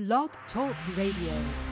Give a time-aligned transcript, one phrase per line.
[0.00, 1.69] Blog Talk Radio.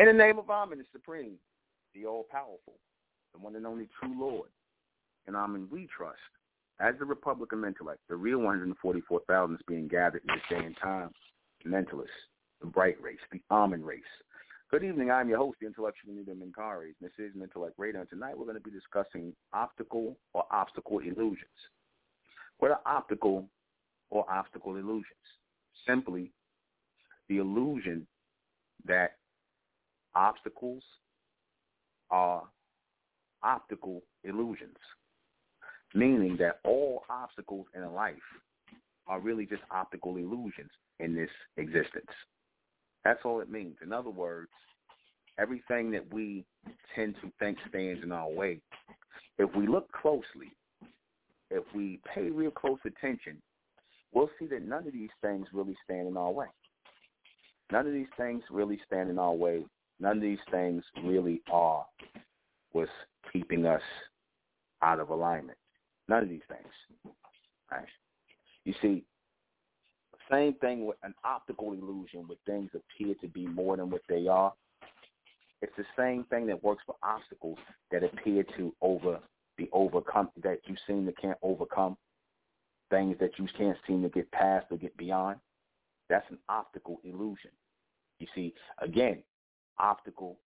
[0.00, 1.34] In the name of Amen, the Supreme,
[1.94, 2.72] the All-Powerful,
[3.34, 4.48] the one and only true Lord,
[5.26, 6.16] and Amen we trust.
[6.80, 11.10] As the Republican intellect, the real 144,000 is being gathered in this day and time,
[11.62, 12.06] the mentalists,
[12.62, 14.00] the bright race, the Amen race.
[14.70, 15.10] Good evening.
[15.10, 16.92] I'm your host, the intellectual leader Minkari.
[17.02, 21.44] This is Mentellect Radio, and tonight we're going to be discussing optical or obstacle illusions.
[22.56, 23.50] What are optical
[24.08, 25.04] or obstacle illusions?
[25.86, 26.32] Simply
[27.28, 28.06] the illusion
[28.86, 29.16] that
[30.14, 30.82] obstacles
[32.10, 32.42] are
[33.42, 34.76] optical illusions,
[35.94, 38.14] meaning that all obstacles in life
[39.06, 42.10] are really just optical illusions in this existence.
[43.04, 43.76] That's all it means.
[43.82, 44.50] In other words,
[45.38, 46.44] everything that we
[46.94, 48.60] tend to think stands in our way,
[49.38, 50.52] if we look closely,
[51.50, 53.40] if we pay real close attention,
[54.12, 56.46] we'll see that none of these things really stand in our way.
[57.72, 59.64] None of these things really stand in our way.
[60.00, 61.84] None of these things really are
[62.72, 62.90] what's
[63.32, 63.82] keeping us
[64.82, 65.58] out of alignment.
[66.08, 67.14] None of these things.
[67.70, 67.84] Right?
[68.64, 69.04] You see,
[70.30, 74.26] same thing with an optical illusion where things appear to be more than what they
[74.26, 74.52] are.
[75.62, 77.58] It's the same thing that works for obstacles
[77.90, 79.20] that appear to over
[79.56, 81.96] be overcome that you seem to can't overcome,
[82.88, 85.38] things that you can't seem to get past or get beyond.
[86.08, 87.50] That's an optical illusion.
[88.18, 89.22] You see, again,
[89.78, 90.38] optical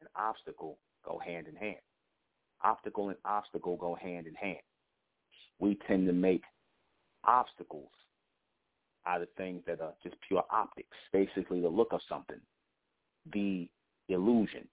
[0.00, 1.80] and obstacle go hand in hand.
[2.64, 4.60] Optical and obstacle go hand in hand.
[5.58, 6.42] We tend to make
[7.24, 7.90] obstacles
[9.06, 12.40] out of things that are just pure optics, basically the look of something,
[13.32, 13.68] the
[14.08, 14.68] illusion.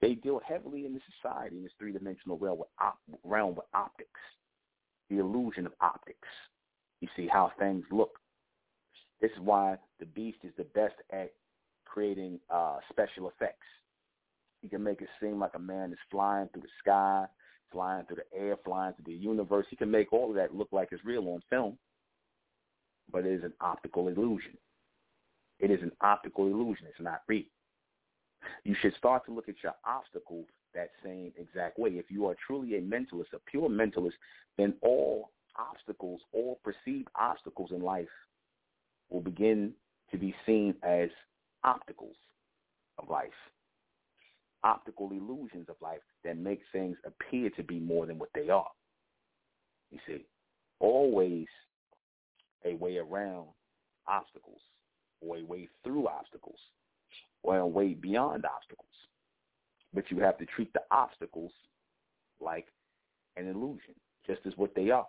[0.00, 4.20] They deal heavily in the society in this three-dimensional realm with, op- realm with optics,
[5.10, 6.28] the illusion of optics.
[7.00, 8.18] You see how things look.
[9.20, 11.32] This is why the beast is the best at
[11.94, 13.66] creating uh, special effects.
[14.60, 17.24] He can make it seem like a man is flying through the sky,
[17.70, 19.64] flying through the air, flying through the universe.
[19.70, 21.78] He can make all of that look like it's real on film,
[23.12, 24.58] but it is an optical illusion.
[25.60, 26.86] It is an optical illusion.
[26.88, 27.44] It's not real.
[28.64, 31.90] You should start to look at your obstacles that same exact way.
[31.90, 34.14] If you are truly a mentalist, a pure mentalist,
[34.58, 38.08] then all obstacles, all perceived obstacles in life
[39.10, 39.72] will begin
[40.10, 41.08] to be seen as
[41.64, 42.16] opticals
[42.98, 43.28] of life,
[44.62, 48.70] optical illusions of life that make things appear to be more than what they are.
[49.90, 50.26] You see,
[50.80, 51.46] always
[52.64, 53.48] a way around
[54.08, 54.60] obstacles
[55.20, 56.58] or a way through obstacles
[57.42, 58.88] or a way beyond obstacles.
[59.92, 61.52] But you have to treat the obstacles
[62.40, 62.66] like
[63.36, 63.94] an illusion,
[64.26, 65.06] just as what they are.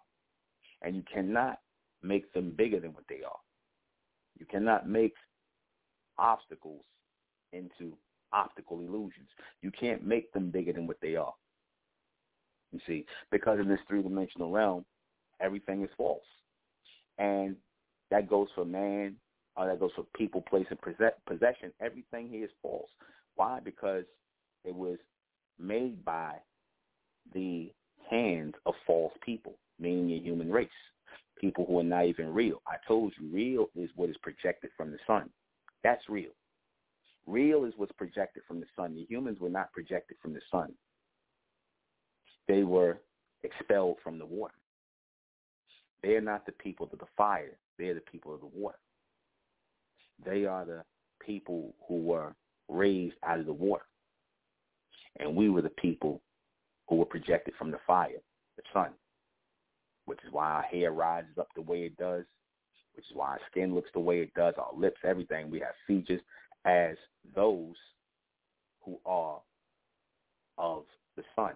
[0.81, 1.59] And you cannot
[2.03, 3.39] make them bigger than what they are.
[4.37, 5.13] You cannot make
[6.17, 6.83] obstacles
[7.53, 7.93] into
[8.33, 9.29] optical illusions.
[9.61, 11.33] You can't make them bigger than what they are.
[12.71, 14.85] You see, because in this three-dimensional realm,
[15.39, 16.23] everything is false.
[17.17, 17.55] And
[18.11, 19.15] that goes for man,
[19.55, 20.79] or that goes for people, place, and
[21.25, 21.71] possession.
[21.79, 22.89] Everything here is false.
[23.35, 23.59] Why?
[23.63, 24.03] Because
[24.65, 24.97] it was
[25.57, 26.35] made by
[27.33, 27.71] the
[28.09, 30.67] hands of false people, meaning the human race,
[31.39, 32.61] people who are not even real.
[32.67, 35.29] I told you, real is what is projected from the sun.
[35.85, 36.31] That's real.
[37.27, 38.95] Real is what's projected from the sun.
[38.95, 40.73] The humans were not projected from the sun.
[42.47, 43.01] They were
[43.43, 44.55] expelled from the water.
[46.01, 47.59] They are not the people of the fire.
[47.77, 48.79] They are the people of the water.
[50.25, 50.81] They are the
[51.23, 52.33] people who were
[52.67, 53.85] raised out of the water.
[55.19, 56.19] And we were the people
[56.89, 58.23] who were projected from the fire,
[58.57, 58.89] the sun,
[60.05, 62.25] which is why our hair rises up the way it does,
[62.95, 65.49] which is why our skin looks the way it does, our lips, everything.
[65.49, 66.21] We have features
[66.65, 66.95] as
[67.35, 67.75] those
[68.83, 69.39] who are
[70.57, 70.83] of
[71.17, 71.53] the sun,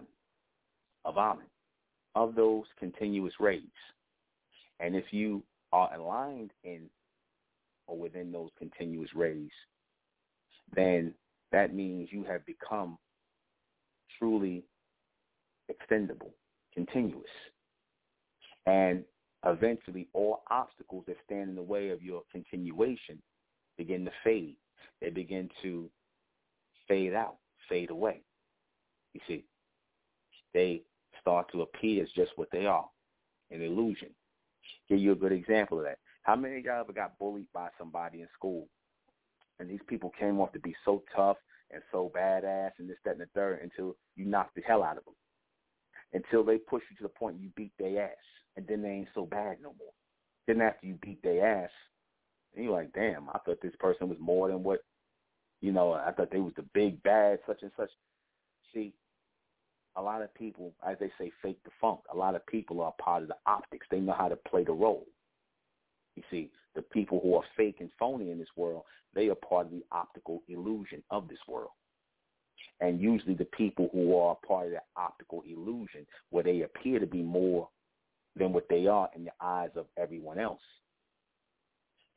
[1.04, 1.46] of Amen,
[2.14, 3.62] of those continuous rays.
[4.80, 6.82] And if you are aligned in
[7.86, 9.50] or within those continuous rays,
[10.74, 11.14] then
[11.52, 12.98] that means you have become
[14.18, 14.62] truly
[15.70, 16.30] extendable,
[16.74, 17.24] continuous.
[18.66, 19.04] And
[19.46, 23.20] eventually all obstacles that stand in the way of your continuation
[23.78, 24.56] begin to fade.
[25.00, 25.88] They begin to
[26.86, 27.36] fade out,
[27.68, 28.22] fade away.
[29.14, 29.44] You see,
[30.52, 30.82] they
[31.20, 32.88] start to appear as just what they are,
[33.50, 34.08] an illusion.
[34.88, 35.98] Give you a good example of that.
[36.22, 38.68] How many of y'all ever got bullied by somebody in school?
[39.58, 41.36] And these people came off to be so tough
[41.70, 44.98] and so badass and this, that, and the third until you knocked the hell out
[44.98, 45.14] of them.
[46.12, 48.16] Until they push you to the point you beat their ass
[48.56, 49.92] and then they ain't so bad no more.
[50.46, 51.70] Then after you beat their ass,
[52.54, 54.80] you're like, damn, I thought this person was more than what
[55.60, 57.90] You know, I thought they was the big bad such and such.
[58.74, 58.92] See,
[59.96, 62.00] a lot of people, as they say, fake the funk.
[62.12, 63.86] A lot of people are part of the optics.
[63.90, 65.06] They know how to play the role.
[66.16, 68.82] You see, the people who are fake and phony in this world,
[69.14, 71.70] they are part of the optical illusion of this world.
[72.80, 77.06] And usually the people who are part of the optical illusion, where they appear to
[77.06, 77.68] be more
[78.36, 80.60] than what they are in the eyes of everyone else,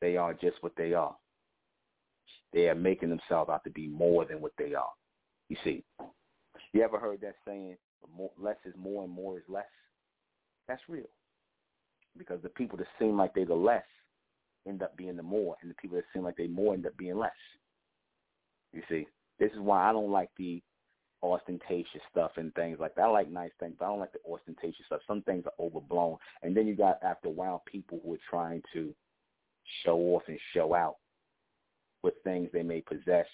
[0.00, 1.16] they are just what they are.
[2.52, 4.92] They are making themselves out to be more than what they are.
[5.48, 5.84] You see,
[6.72, 7.76] you ever heard that saying,
[8.38, 9.64] less is more and more is less?
[10.68, 11.08] That's real.
[12.16, 13.84] Because the people that seem like they're the less
[14.66, 16.96] end up being the more, and the people that seem like they more end up
[16.96, 17.32] being less.
[18.72, 19.06] You see,
[19.38, 20.62] this is why I don't like the
[21.24, 23.02] ostentatious stuff and things like that.
[23.02, 25.00] I like nice things, but I don't like the ostentatious stuff.
[25.06, 26.18] Some things are overblown.
[26.42, 28.94] And then you got, after a while, people who are trying to
[29.84, 30.96] show off and show out
[32.02, 33.26] with things they may possess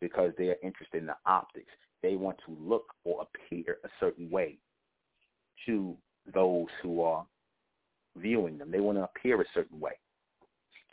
[0.00, 1.70] because they are interested in the optics.
[2.02, 4.58] They want to look or appear a certain way
[5.66, 5.96] to
[6.32, 7.24] those who are
[8.16, 8.70] viewing them.
[8.70, 9.92] They want to appear a certain way.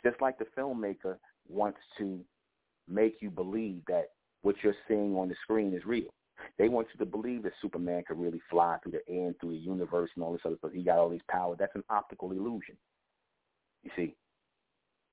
[0.04, 1.16] Just like the filmmaker
[1.48, 2.20] wants to
[2.88, 4.08] make you believe that
[4.42, 6.12] what you're seeing on the screen is real.
[6.58, 9.50] They want you to believe that Superman could really fly through the air and through
[9.52, 10.72] the universe and all this other stuff.
[10.74, 11.56] He got all these powers.
[11.58, 12.76] That's an optical illusion.
[13.84, 14.16] You see,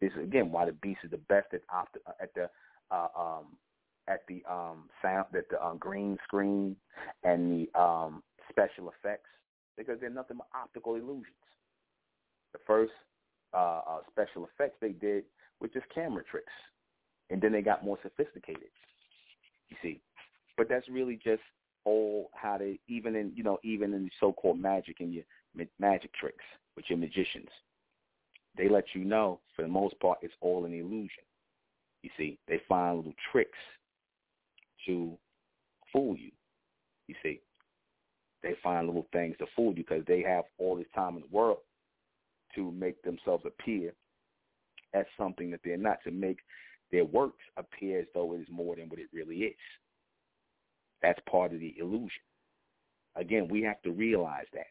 [0.01, 2.49] this is again why the Beast is the best at opt- at the
[2.91, 3.57] uh, um,
[4.07, 6.75] at the um, sound, at the um, green screen
[7.23, 9.29] and the um, special effects
[9.77, 11.35] because they're nothing but optical illusions.
[12.53, 12.91] The first
[13.53, 15.23] uh, uh, special effects they did
[15.59, 16.51] were just camera tricks,
[17.29, 18.69] and then they got more sophisticated.
[19.69, 20.01] You see,
[20.57, 21.41] but that's really just
[21.85, 25.23] all how they even in you know even in the so-called magic and your
[25.79, 26.43] magic tricks
[26.75, 27.49] with your magicians,
[28.57, 31.23] they let you know for the most part it's all an illusion.
[32.03, 33.57] You see, they find little tricks
[34.85, 35.17] to
[35.91, 36.31] fool you.
[37.07, 37.41] You see,
[38.43, 41.35] they find little things to fool you because they have all this time in the
[41.35, 41.59] world
[42.55, 43.93] to make themselves appear
[44.93, 46.39] as something that they're not, to make
[46.91, 49.55] their works appear as though it is more than what it really is.
[51.01, 52.21] That's part of the illusion.
[53.15, 54.67] Again, we have to realize that.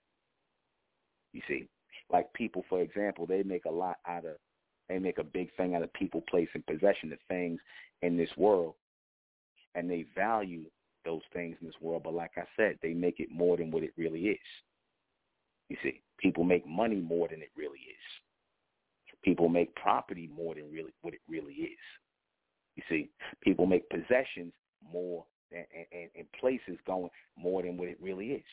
[1.33, 1.68] You see,
[2.11, 4.37] like people, for example, they make a lot out of,
[4.88, 7.61] they make a big thing out of people placing possession of things
[8.02, 8.74] in this world,
[9.74, 10.64] and they value
[11.04, 12.02] those things in this world.
[12.04, 14.38] But like I said, they make it more than what it really is.
[15.68, 19.14] You see, people make money more than it really is.
[19.22, 21.78] People make property more than really what it really is.
[22.79, 23.11] You see,
[23.43, 24.53] people make possessions
[24.93, 28.45] more and, and, and places going more than what it really is.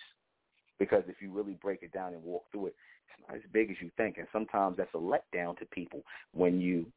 [0.79, 2.75] Because if you really break it down and walk through it,
[3.07, 4.17] it's not as big as you think.
[4.17, 6.01] And sometimes that's a letdown to people
[6.33, 6.87] when you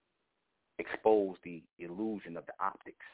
[0.78, 3.04] expose the illusion of the optics,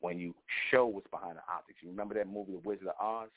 [0.00, 0.34] when you
[0.70, 1.78] show what's behind the optics.
[1.80, 3.30] You remember that movie, The Wizard of Oz?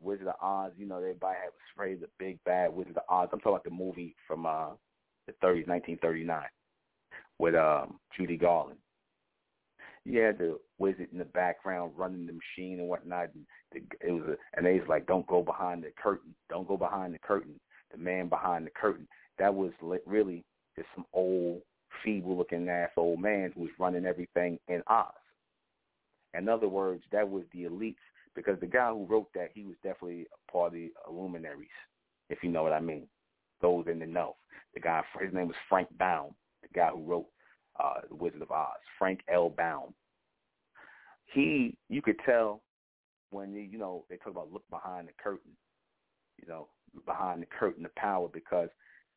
[0.00, 3.04] The Wizard of Oz, you know, everybody was afraid of the big bad Wizard of
[3.08, 3.28] Oz.
[3.32, 4.70] I'm talking about the movie from uh
[5.28, 6.42] the 30s, 1939,
[7.38, 8.78] with um Judy Garland.
[10.08, 13.28] You had the wizard in the background running the machine and whatnot.
[13.34, 13.44] And
[14.00, 16.34] it was a, and they was like, "Don't go behind the curtain.
[16.48, 19.06] Don't go behind the curtain." The man behind the curtain.
[19.38, 19.70] That was
[20.06, 20.44] really
[20.76, 21.60] just some old,
[22.02, 25.12] feeble-looking ass old man who was running everything in Oz.
[26.34, 27.96] In other words, that was the elites
[28.34, 31.68] because the guy who wrote that, he was definitely a part of the luminaries,
[32.30, 33.08] if you know what I mean.
[33.60, 34.36] Those in the know.
[34.74, 37.26] The guy, his name was Frank Baum, the guy who wrote
[37.82, 39.50] uh, Wizard of Oz, Frank L.
[39.50, 39.94] Baum.
[41.32, 42.62] He, you could tell
[43.30, 45.52] when you, you know they talk about look behind the curtain,
[46.40, 46.68] you know,
[47.04, 48.68] behind the curtain of power, because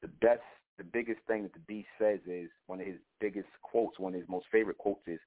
[0.01, 0.41] the best,
[0.77, 4.19] the biggest thing that the beast says is one of his biggest quotes, one of
[4.19, 5.19] his most favorite quotes is,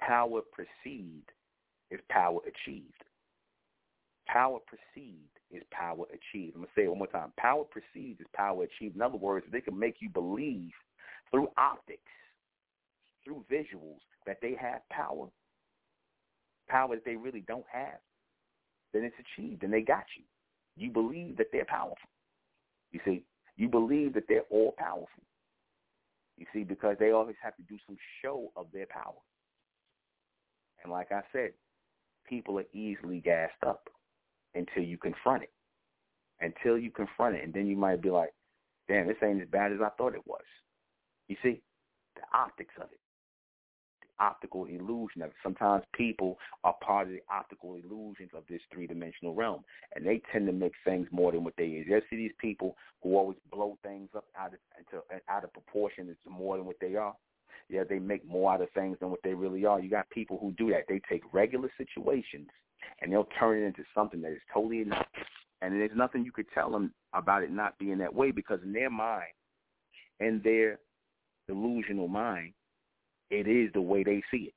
[0.00, 1.30] "Power perceived
[1.90, 3.04] is power achieved."
[4.26, 6.56] Power perceived is power achieved.
[6.56, 7.32] I'm going to say it one more time.
[7.36, 8.96] Power perceived is power achieved.
[8.96, 10.72] In other words, they can make you believe
[11.30, 12.00] through optics,
[13.24, 15.28] through visuals, that they have power,
[16.68, 17.98] power that they really don't have.
[18.92, 20.24] Then it's achieved and they got you.
[20.76, 22.08] You believe that they're powerful.
[22.92, 23.24] You see,
[23.56, 25.22] you believe that they're all powerful.
[26.36, 29.14] You see, because they always have to do some show of their power.
[30.82, 31.52] And like I said,
[32.28, 33.88] people are easily gassed up
[34.54, 35.52] until you confront it.
[36.40, 38.34] Until you confront it, and then you might be like,
[38.88, 40.44] "Damn, this ain't as bad as I thought it was."
[41.28, 41.62] You see,
[42.16, 43.00] the optics of it,
[44.20, 45.30] optical illusion of.
[45.42, 50.46] Sometimes people are part of the optical illusions of this three-dimensional realm, and they tend
[50.46, 51.86] to make things more than what they is.
[51.88, 56.08] You see these people who always blow things up out of into, out of proportion.
[56.08, 57.14] It's more than what they are.
[57.68, 59.80] yeah, they make more out of things than what they really are.
[59.80, 60.84] You got people who do that.
[60.88, 62.48] They take regular situations
[63.00, 65.06] and they'll turn it into something that is totally enough.
[65.62, 68.72] And there's nothing you could tell them about it not being that way because in
[68.72, 69.32] their mind,
[70.20, 70.78] in their
[71.48, 72.52] delusional mind,
[73.30, 74.54] it is the way they see it.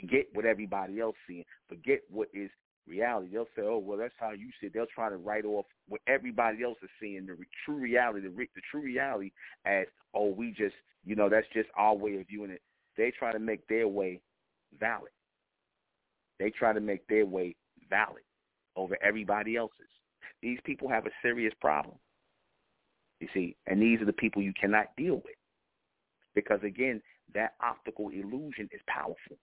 [0.00, 1.44] Forget what everybody else seeing.
[1.68, 2.50] Forget what is
[2.86, 3.30] reality.
[3.32, 6.00] They'll say, "Oh, well, that's how you see it." They'll try to write off what
[6.06, 9.32] everybody else is seeing, the true reality, the, the true reality,
[9.64, 12.62] as, "Oh, we just, you know, that's just our way of viewing it."
[12.96, 14.20] They try to make their way
[14.78, 15.12] valid.
[16.38, 17.56] They try to make their way
[17.88, 18.22] valid
[18.76, 19.88] over everybody else's.
[20.42, 21.96] These people have a serious problem.
[23.20, 25.36] You see, and these are the people you cannot deal with.
[26.34, 27.02] Because again,
[27.34, 29.36] that optical illusion is powerful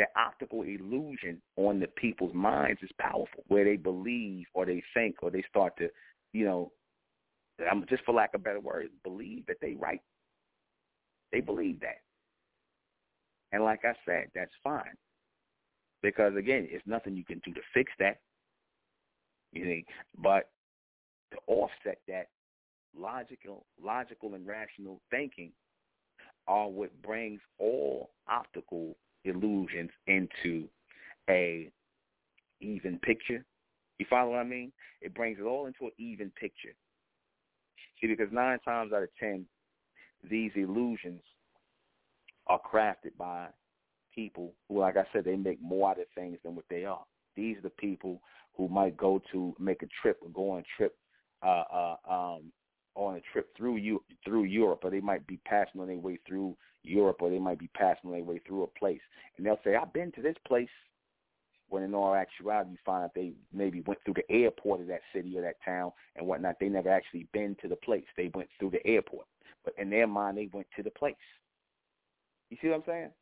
[0.00, 5.16] that optical illusion on the people's minds is powerful, where they believe or they think
[5.22, 5.90] or they start to,
[6.32, 6.72] you know,
[7.70, 10.00] I'm just for lack of better words, believe that they right.
[11.32, 11.98] They believe that.
[13.52, 14.96] And like I said, that's fine.
[16.02, 18.20] Because again, it's nothing you can do to fix that.
[19.52, 19.84] You see,
[20.16, 20.48] but
[21.32, 22.28] to offset that
[22.96, 25.52] logical logical and rational thinking
[26.50, 30.68] are what brings all optical illusions into
[31.28, 31.70] a
[32.60, 33.44] even picture.
[33.98, 34.72] You follow what I mean?
[35.00, 36.74] It brings it all into an even picture.
[38.00, 39.46] See, because nine times out of ten,
[40.28, 41.20] these illusions
[42.48, 43.46] are crafted by
[44.12, 47.04] people who, like I said, they make more out of things than what they are.
[47.36, 48.20] These are the people
[48.56, 50.96] who might go to make a trip or go on a trip
[51.46, 52.52] uh, uh, um,
[53.06, 56.18] on a trip through you through Europe, or they might be passing on their way
[56.26, 59.00] through Europe, or they might be passing on their way through a place,
[59.36, 60.70] and they'll say, "I've been to this place."
[61.68, 65.02] When in all actuality, you find out they maybe went through the airport of that
[65.12, 66.58] city or that town and whatnot.
[66.58, 68.04] They never actually been to the place.
[68.16, 69.26] They went through the airport,
[69.64, 71.14] but in their mind, they went to the place.
[72.50, 73.14] You see what I'm saying?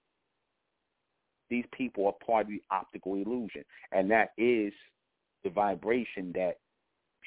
[1.51, 4.73] These people are part of the optical illusion, and that is
[5.45, 6.61] the vibration that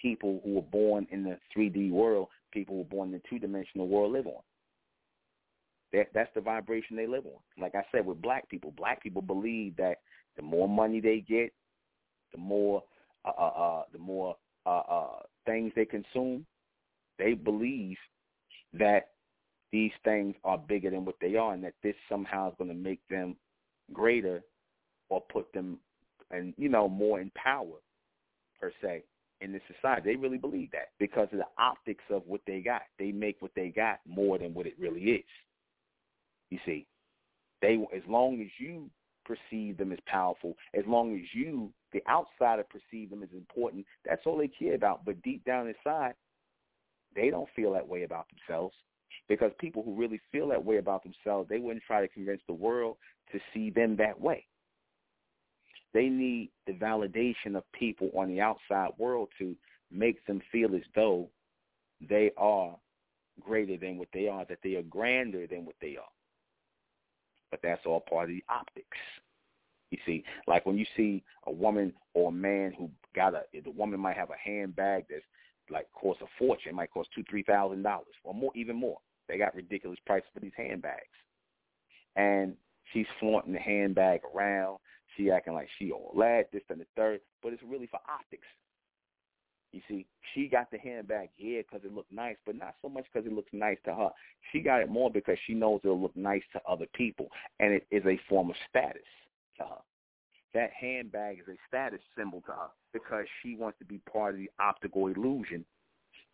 [0.02, 3.88] people who were born in the 3D world, people who were born in the two-dimensional
[3.88, 4.42] world live on.
[5.94, 7.40] That, that's the vibration they live on.
[7.62, 9.98] Like I said, with black people, black people believe that
[10.38, 11.54] the more money they get,
[12.32, 12.84] the more
[13.26, 14.36] uh, uh, uh the more
[14.66, 16.46] uh, uh, things they consume.
[17.20, 17.98] They believe
[18.74, 19.10] that
[19.72, 22.76] these things are bigger than what they are, and that this somehow is going to
[22.76, 23.36] make them
[23.94, 24.42] greater
[25.10, 25.78] or put them,
[26.32, 27.78] and you know, more in power
[28.60, 29.04] per se
[29.42, 30.12] in this society.
[30.12, 32.84] They really believe that because of the optics of what they got.
[33.00, 35.26] They make what they got more than what it really is.
[36.50, 36.88] You see,
[37.62, 38.90] they as long as you
[39.26, 44.22] perceive them as powerful, as long as you, the outsider, perceive them as important, that's
[44.26, 45.06] all they care about.
[45.06, 46.14] But deep down inside,
[47.16, 48.76] they don't feel that way about themselves.
[49.28, 52.54] Because people who really feel that way about themselves, they wouldn't try to convince the
[52.54, 52.98] world
[53.32, 54.46] to see them that way.
[55.94, 59.56] They need the validation of people on the outside world to
[59.92, 61.30] make them feel as though
[62.10, 62.76] they are
[63.42, 66.10] greater than what they are, that they are grander than what they are.
[67.50, 68.98] But that's all part of the optics.
[69.92, 73.72] You see, like when you see a woman or a man who got a, the
[73.72, 75.24] woman might have a handbag that's
[75.70, 78.98] like costs a fortune, might cost two, three thousand dollars or more, even more.
[79.28, 81.02] They got ridiculous prices for these handbags,
[82.16, 82.56] and
[82.94, 84.78] she's flaunting the handbag around.
[85.22, 88.48] She acting like she all that, this and the third, but it's really for optics.
[89.72, 93.06] You see, she got the handbag, yeah, because it looked nice, but not so much
[93.12, 94.10] because it looks nice to her.
[94.52, 97.28] She got it more because she knows it'll look nice to other people,
[97.60, 99.02] and it is a form of status
[99.58, 99.82] to her.
[100.54, 104.40] That handbag is a status symbol to her because she wants to be part of
[104.40, 105.64] the optical illusion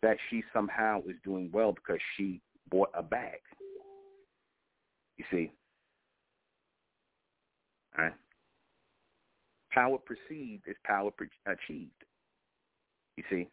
[0.02, 3.38] that she somehow is doing well because she bought a bag.
[5.16, 5.52] You see?
[7.96, 8.14] All right?
[9.70, 11.10] Power perceived is power
[11.46, 11.90] achieved.
[13.16, 13.48] You see?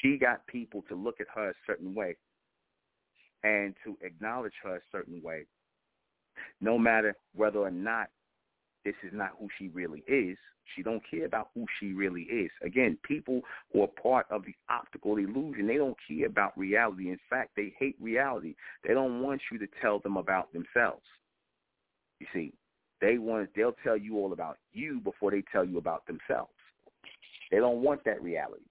[0.00, 2.16] She got people to look at her a certain way
[3.44, 5.46] and to acknowledge her a certain way,
[6.60, 8.08] no matter whether or not
[8.84, 10.36] this is not who she really is.
[10.74, 12.50] She don't care about who she really is.
[12.62, 13.40] Again, people
[13.72, 17.10] who are part of the optical illusion, they don't care about reality.
[17.10, 18.54] In fact, they hate reality.
[18.86, 21.04] They don't want you to tell them about themselves.
[22.20, 22.52] You see,
[23.00, 26.52] they want they'll tell you all about you before they tell you about themselves.
[27.50, 28.64] They don't want that reality.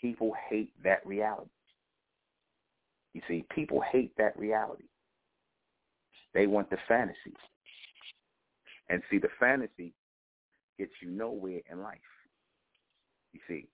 [0.00, 1.50] People hate that reality.
[3.14, 4.84] You see, people hate that reality.
[6.34, 7.34] They want the fantasy.
[8.90, 9.92] And see, the fantasy
[10.78, 11.98] gets you nowhere in life.
[13.32, 13.66] You see,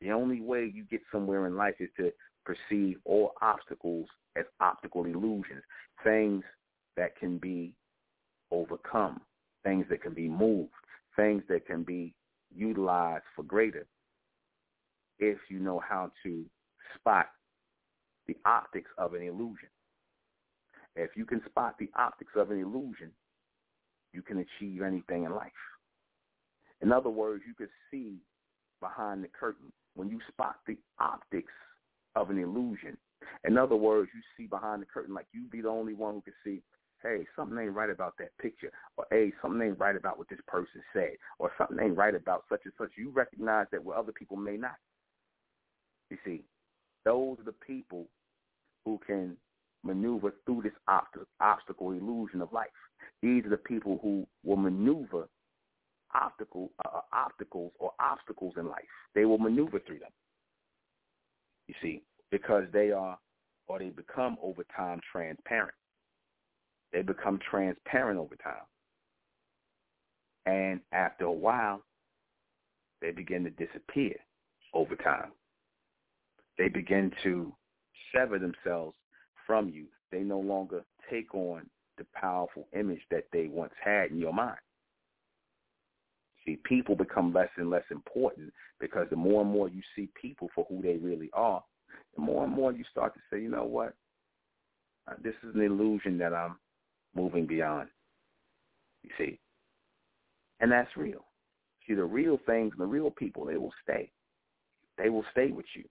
[0.00, 2.12] the only way you get somewhere in life is to
[2.44, 5.62] perceive all obstacles as optical illusions,
[6.04, 6.44] things
[6.96, 7.74] that can be
[8.50, 9.20] overcome,
[9.64, 10.72] things that can be moved,
[11.16, 12.14] things that can be
[12.54, 13.86] utilized for greater
[15.18, 16.44] if you know how to
[16.94, 17.26] spot
[18.26, 19.68] the optics of an illusion.
[20.96, 23.10] If you can spot the optics of an illusion,
[24.12, 25.52] you can achieve anything in life.
[26.80, 28.18] In other words, you can see
[28.80, 31.52] behind the curtain when you spot the optics
[32.14, 32.96] of an illusion.
[33.44, 36.20] In other words, you see behind the curtain like you be the only one who
[36.22, 36.62] can see,
[37.02, 40.40] hey, something ain't right about that picture, or hey, something ain't right about what this
[40.46, 42.90] person said, or something ain't right about such and such.
[42.96, 44.76] You recognize that where other people may not.
[46.10, 46.42] You see,
[47.04, 48.06] those are the people
[48.84, 49.36] who can
[49.84, 50.72] maneuver through this
[51.40, 52.68] obstacle illusion of life.
[53.22, 55.28] These are the people who will maneuver
[56.14, 58.84] obstacle uh, uh, obstacles or obstacles in life.
[59.14, 60.10] They will maneuver through them.
[61.66, 63.18] You see, because they are
[63.66, 65.74] or they become over time transparent.
[66.92, 68.64] They become transparent over time.
[70.46, 71.82] And after a while,
[73.00, 74.14] they begin to disappear
[74.74, 75.32] over time.
[76.56, 77.52] They begin to
[78.14, 78.96] sever themselves
[79.46, 79.86] from you.
[80.10, 84.58] They no longer take on the powerful image that they once had in your mind.
[86.44, 90.48] See, people become less and less important because the more and more you see people
[90.54, 91.62] for who they really are,
[92.16, 93.94] the more and more you start to say, you know what,
[95.08, 96.56] uh, this is an illusion that I'm
[97.18, 97.88] moving beyond.
[99.02, 99.38] You see,
[100.60, 101.24] and that's real.
[101.86, 104.10] See, the real things and the real people, they will stay.
[104.98, 105.84] They will stay with you.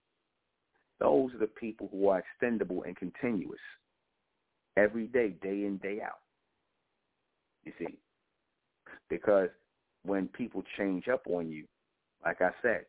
[1.00, 3.60] Those are the people who are extendable and continuous
[4.76, 6.20] every day, day in, day out.
[7.64, 7.98] You see,
[9.08, 9.48] because
[10.04, 11.64] when people change up on you,
[12.24, 12.84] like I said,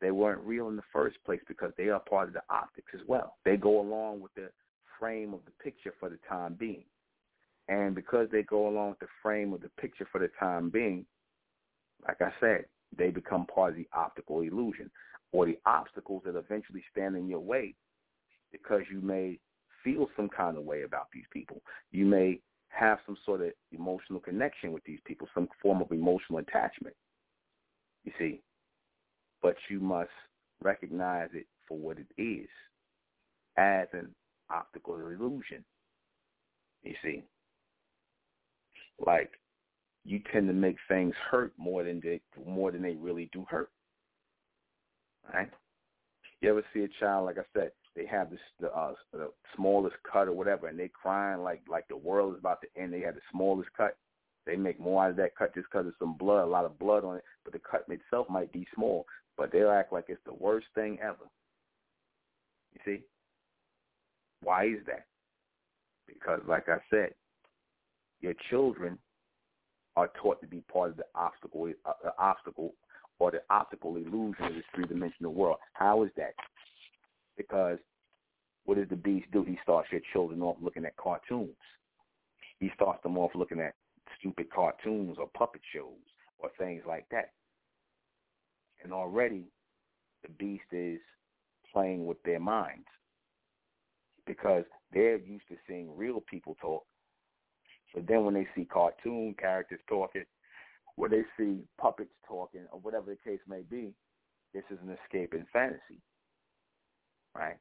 [0.00, 3.00] they weren't real in the first place because they are part of the optics as
[3.06, 3.36] well.
[3.44, 4.50] They go along with the
[4.98, 6.84] frame of the picture for the time being.
[7.72, 11.06] And because they go along with the frame of the picture for the time being,
[12.06, 14.90] like I said, they become part of the optical illusion
[15.32, 17.74] or the obstacles that eventually stand in your way
[18.50, 19.38] because you may
[19.82, 21.62] feel some kind of way about these people.
[21.92, 26.40] You may have some sort of emotional connection with these people, some form of emotional
[26.40, 26.94] attachment.
[28.04, 28.42] You see,
[29.40, 30.10] but you must
[30.62, 32.48] recognize it for what it is,
[33.56, 34.14] as an
[34.50, 35.64] optical illusion.
[36.82, 37.22] You see,
[39.04, 39.30] like
[40.04, 43.70] you tend to make things hurt more than they more than they really do hurt.
[45.32, 45.50] Right?
[46.40, 49.96] You ever see a child, like I said, they have this the, uh, the smallest
[50.10, 52.92] cut or whatever, and they crying like like the world is about to end.
[52.92, 53.96] They have the smallest cut.
[54.44, 56.78] They make more out of that cut just because of some blood, a lot of
[56.78, 59.06] blood on it, but the cut itself might be small.
[59.36, 61.30] But they'll act like it's the worst thing ever.
[62.74, 63.04] You see?
[64.42, 65.06] Why is that?
[66.08, 67.14] Because, like I said,
[68.22, 68.98] your children
[69.96, 72.74] are taught to be part of the obstacle, uh, the obstacle
[73.18, 75.58] or the optical illusion of this three-dimensional world.
[75.74, 76.34] How is that?
[77.36, 77.78] Because
[78.64, 79.44] what does the beast do?
[79.44, 81.50] He starts your children off looking at cartoons.
[82.58, 83.74] He starts them off looking at
[84.18, 85.90] stupid cartoons or puppet shows
[86.38, 87.30] or things like that.
[88.82, 89.44] And already
[90.22, 91.00] the beast is
[91.72, 92.86] playing with their minds
[94.26, 96.84] because they're used to seeing real people talk.
[97.94, 100.24] But then when they see cartoon characters talking,
[100.96, 103.92] where they see puppets talking, or whatever the case may be,
[104.54, 106.00] this is an escape in fantasy
[107.34, 107.56] right?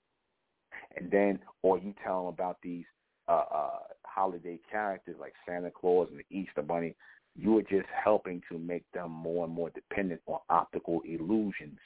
[0.98, 2.86] And then, or you tell them about these
[3.28, 6.96] uh, uh, holiday characters like Santa Claus and the Easter Bunny,
[7.36, 11.80] you are just helping to make them more and more dependent on optical illusions,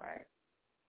[0.00, 0.26] right?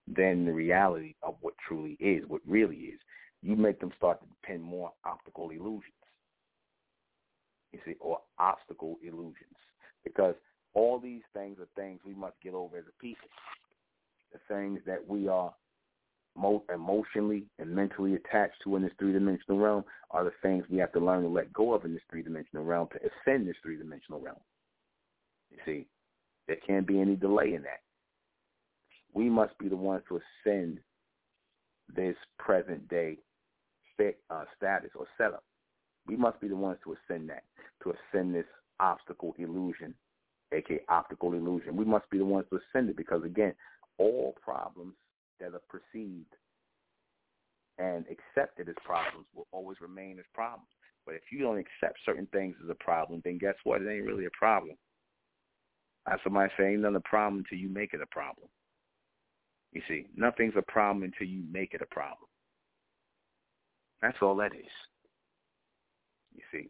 [0.08, 3.00] Than the reality of what truly is, what really is.
[3.42, 5.84] You make them start to depend more on optical illusions.
[7.74, 9.58] You see, or obstacle illusions.
[10.04, 10.36] Because
[10.74, 13.28] all these things are things we must get over as a people.
[14.32, 15.54] The things that we are
[16.74, 21.00] emotionally and mentally attached to in this three-dimensional realm are the things we have to
[21.00, 24.40] learn to let go of in this three-dimensional realm to ascend this three-dimensional realm.
[25.52, 25.88] You see,
[26.48, 27.82] there can't be any delay in that.
[29.14, 30.80] We must be the ones to ascend
[31.96, 33.18] this present day
[34.30, 35.44] uh, status or setup.
[36.08, 37.44] We must be the ones to ascend that,
[37.84, 38.46] to ascend this
[38.80, 39.94] obstacle illusion,
[40.52, 41.76] aka optical illusion.
[41.76, 43.54] We must be the ones to ascend it because, again,
[43.98, 44.96] all problems
[45.40, 46.34] that are perceived
[47.78, 50.68] and accepted as problems will always remain as problems.
[51.06, 53.82] But if you don't accept certain things as a problem, then guess what?
[53.82, 54.78] It ain't really a problem.
[56.08, 58.48] As somebody say, ain't nothing a problem until you make it a problem.
[59.72, 62.30] You see, nothing's a problem until you make it a problem.
[64.02, 64.72] That's all that is.
[66.34, 66.70] You see.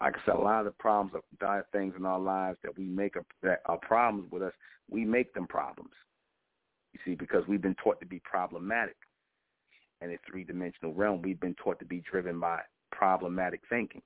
[0.00, 2.76] Like I said, a lot of the problems, of dire things in our lives that
[2.76, 4.52] we make a, that are problems with us,
[4.90, 5.92] we make them problems.
[6.92, 8.96] You see, because we've been taught to be problematic.
[10.00, 12.60] In a three-dimensional realm, we've been taught to be driven by
[12.92, 14.02] problematic thinking.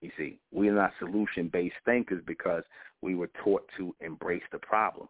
[0.00, 2.64] You see, we're not solution-based thinkers because
[3.02, 5.08] we were taught to embrace the problem.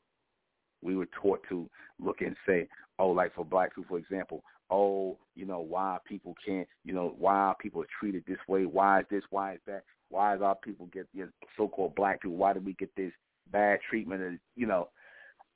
[0.82, 5.16] We were taught to look and say, oh, like for black people, for example, oh,
[5.34, 8.64] you know, why people can't, you know, why people are treated this way?
[8.64, 9.22] Why is this?
[9.30, 9.84] Why is that?
[10.08, 12.36] Why is our people get you know, so-called black people?
[12.36, 13.12] Why do we get this
[13.52, 14.88] bad treatment and you know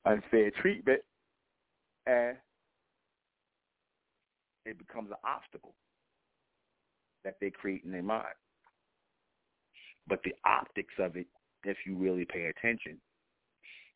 [0.05, 1.01] unfair treatment?
[2.07, 2.37] And
[4.67, 5.75] it becomes an obstacle
[7.25, 8.35] that they create in their mind.
[10.09, 11.27] But the optics of it,
[11.65, 12.99] if you really pay attention,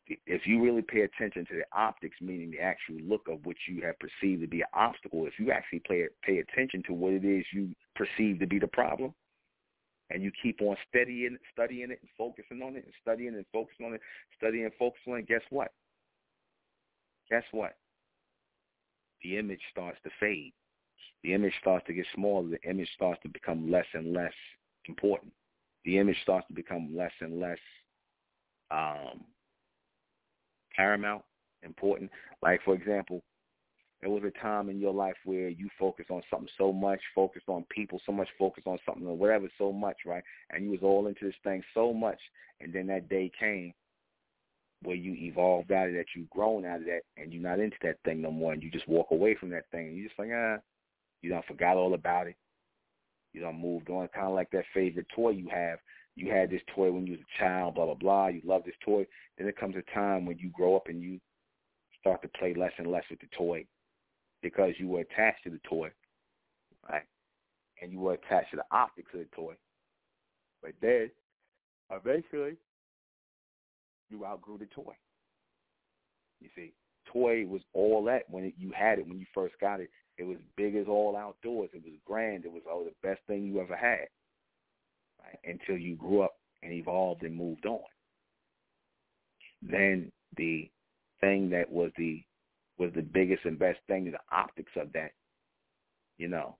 [0.06, 3.82] if you really pay attention to the optics, meaning the actual look of what you
[3.82, 7.24] have perceived to be an obstacle, if you actually pay pay attention to what it
[7.24, 9.14] is you perceive to be the problem,
[10.10, 13.86] and you keep on studying, studying it and focusing on it, and studying and focusing
[13.86, 14.00] on it,
[14.36, 15.72] studying and focusing on it, guess what?
[17.30, 17.76] Guess what?
[19.22, 20.52] The image starts to fade.
[21.22, 22.46] The image starts to get smaller.
[22.48, 24.34] The image starts to become less and less
[24.86, 25.32] important.
[25.86, 27.58] The image starts to become less and less
[28.70, 29.24] um,
[30.76, 31.22] paramount,
[31.62, 32.10] important.
[32.42, 33.22] Like, for example,
[34.00, 37.48] there was a time in your life where you focused on something so much, focused
[37.48, 40.22] on people so much, focused on something or whatever so much, right?
[40.50, 42.18] And you was all into this thing so much,
[42.60, 43.72] and then that day came
[44.82, 47.76] where you evolved out of that, you grown out of that, and you're not into
[47.82, 49.88] that thing no more, and you just walk away from that thing.
[49.88, 50.58] And you just like, ah,
[51.22, 52.36] you don't forgot all about it.
[53.32, 54.06] You don't moved on.
[54.08, 55.78] Kind of like that favorite toy you have
[56.16, 58.28] you had this toy when you was a child, blah blah blah.
[58.28, 59.06] You love this toy.
[59.36, 61.20] Then there comes a time when you grow up and you
[62.00, 63.64] start to play less and less with the toy
[64.42, 65.90] because you were attached to the toy,
[66.88, 67.02] right?
[67.82, 69.54] And you were attached to the optics of the toy.
[70.62, 71.10] But then,
[71.90, 72.56] eventually,
[74.10, 74.94] you outgrew the toy.
[76.40, 76.72] You see,
[77.12, 79.90] toy was all that when it, you had it when you first got it.
[80.16, 81.70] It was big as all outdoors.
[81.72, 82.44] It was grand.
[82.44, 84.06] It was oh the best thing you ever had
[85.44, 87.80] until you grew up and evolved and moved on.
[89.62, 90.70] Then the
[91.20, 92.22] thing that was the
[92.78, 95.12] was the biggest and best thing, the optics of that,
[96.18, 96.56] you know,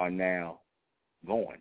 [0.00, 0.60] are now
[1.26, 1.58] gone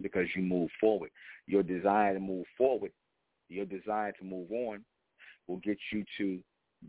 [0.00, 1.10] because you move forward.
[1.46, 2.92] Your desire to move forward,
[3.48, 4.84] your desire to move on
[5.48, 6.38] will get you to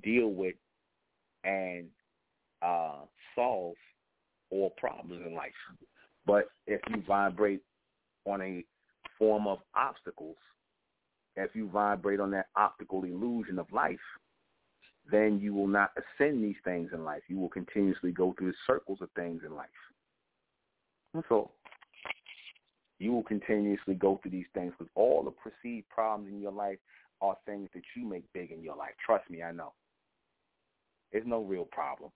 [0.03, 0.55] deal with
[1.43, 1.87] and
[2.61, 3.01] uh,
[3.35, 3.75] solve
[4.51, 5.51] all problems in life.
[6.25, 7.61] But if you vibrate
[8.25, 8.63] on a
[9.17, 10.37] form of obstacles,
[11.35, 13.99] if you vibrate on that optical illusion of life,
[15.11, 17.21] then you will not ascend these things in life.
[17.27, 19.67] You will continuously go through the circles of things in life.
[21.13, 21.51] That's all.
[22.97, 26.79] You will continuously go through these things because all the perceived problems in your life
[27.21, 28.93] are things that you make big in your life.
[29.05, 29.73] Trust me, I know.
[31.11, 32.11] There's no real problem.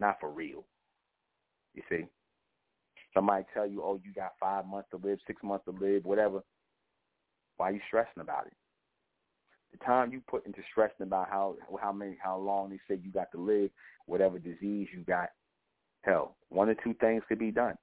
[0.00, 0.64] Not for real.
[1.74, 2.06] You see?
[3.14, 6.42] Somebody tell you, oh, you got five months to live, six months to live, whatever.
[7.56, 8.52] Why are you stressing about it?
[9.72, 13.10] The time you put into stressing about how how many how long they say you
[13.12, 13.70] got to live,
[14.06, 15.30] whatever disease you got,
[16.02, 17.74] hell, one or two things could be done.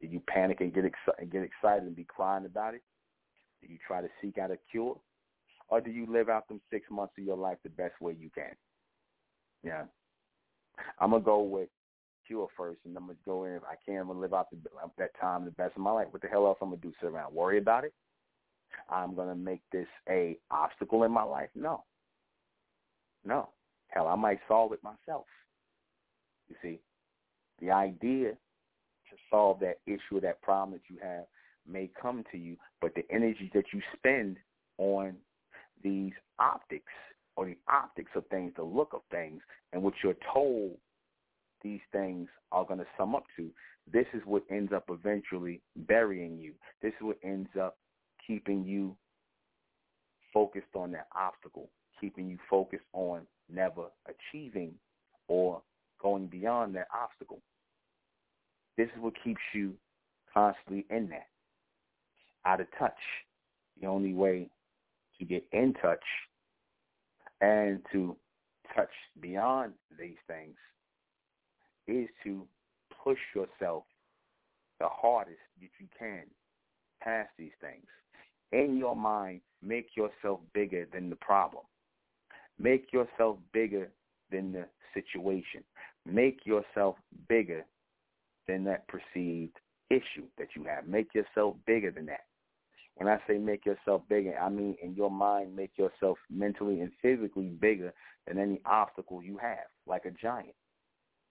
[0.00, 2.82] Did you panic and get excited and get excited and be crying about it?
[3.62, 4.96] Do you try to seek out a cure,
[5.68, 8.30] or do you live out them six months of your life the best way you
[8.34, 8.54] can?
[9.62, 9.84] Yeah,
[11.00, 11.68] I'm gonna go with
[12.56, 13.52] first, and I'm gonna go in.
[13.52, 15.92] If I can't, I'm gonna live out the, uh, that time the best of my
[15.92, 16.08] life.
[16.10, 16.92] What the hell else I'm gonna do?
[17.00, 17.94] Sit around worry about it?
[18.90, 21.50] I'm gonna make this a obstacle in my life?
[21.54, 21.84] No,
[23.24, 23.50] no.
[23.88, 25.26] Hell, I might solve it myself.
[26.48, 26.80] You see,
[27.60, 31.24] the idea to solve that issue or that problem that you have
[31.66, 34.36] may come to you, but the energy that you spend
[34.78, 35.14] on
[35.82, 36.92] these optics
[37.36, 39.40] or the optics of things, the look of things,
[39.72, 40.76] and what you're told
[41.66, 43.50] these things are going to sum up to.
[43.92, 46.52] This is what ends up eventually burying you.
[46.80, 47.76] This is what ends up
[48.24, 48.96] keeping you
[50.32, 51.68] focused on that obstacle,
[52.00, 54.74] keeping you focused on never achieving
[55.28, 55.60] or
[56.00, 57.40] going beyond that obstacle.
[58.76, 59.74] This is what keeps you
[60.32, 61.26] constantly in that,
[62.44, 62.92] out of touch.
[63.80, 64.48] The only way
[65.18, 66.04] to get in touch
[67.40, 68.16] and to
[68.74, 68.90] touch
[69.20, 70.54] beyond these things
[71.86, 72.46] is to
[73.02, 73.84] push yourself
[74.80, 76.24] the hardest that you can
[77.02, 77.86] past these things.
[78.52, 81.64] In your mind, make yourself bigger than the problem.
[82.58, 83.90] Make yourself bigger
[84.30, 85.62] than the situation.
[86.04, 86.96] Make yourself
[87.28, 87.64] bigger
[88.46, 89.56] than that perceived
[89.90, 90.86] issue that you have.
[90.86, 92.24] Make yourself bigger than that.
[92.96, 96.90] When I say make yourself bigger, I mean in your mind make yourself mentally and
[97.02, 97.92] physically bigger
[98.26, 100.54] than any obstacle you have, like a giant.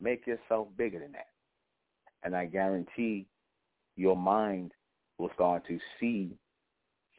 [0.02, 1.28] Make yourself bigger than that.
[2.24, 3.28] And I guarantee
[3.96, 4.72] your mind
[5.18, 6.38] will start to see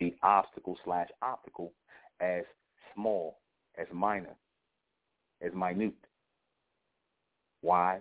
[0.01, 1.73] the obstacle slash optical
[2.21, 2.43] as
[2.95, 3.39] small,
[3.79, 4.37] as minor,
[5.43, 5.95] as minute.
[7.63, 8.01] Why?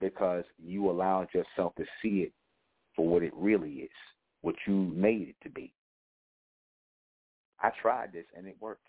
[0.00, 2.32] Because you allowed yourself to see it
[2.94, 3.90] for what it really is,
[4.42, 5.72] what you made it to be.
[7.60, 8.86] I tried this and it worked.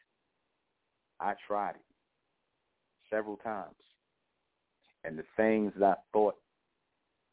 [1.20, 1.86] I tried it
[3.10, 3.76] several times.
[5.06, 6.36] And the things that I thought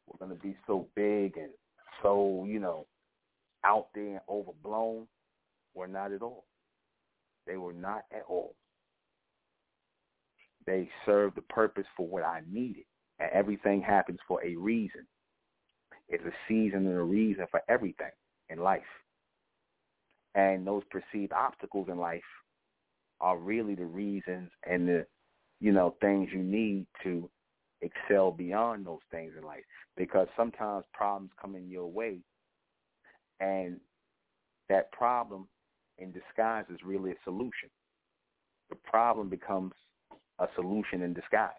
[0.06, 1.50] were going to be so big and
[2.02, 2.86] so, you know,
[3.64, 5.06] out there and overblown
[5.74, 6.44] were not at all.
[7.46, 8.54] They were not at all.
[10.66, 12.84] They served the purpose for what I needed.
[13.18, 15.06] And everything happens for a reason.
[16.08, 18.10] It's a season and a reason for everything
[18.50, 18.82] in life.
[20.34, 22.20] And those perceived obstacles in life
[23.20, 25.06] are really the reasons and the,
[25.60, 27.30] you know, things you need to
[27.82, 29.64] excel beyond those things in life.
[29.96, 32.18] Because sometimes problems come in your way
[33.40, 33.78] and
[34.68, 35.48] that problem
[35.98, 37.68] in disguise is really a solution.
[38.70, 39.72] The problem becomes
[40.38, 41.50] a solution in disguise.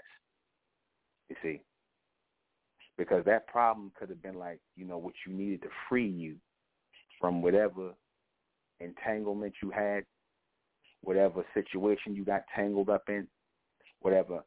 [1.30, 1.61] You see?
[2.97, 6.36] Because that problem could have been like, you know, what you needed to free you
[7.19, 7.91] from whatever
[8.80, 10.03] entanglement you had,
[11.01, 13.28] whatever situation you got tangled up in,
[13.99, 14.43] whatever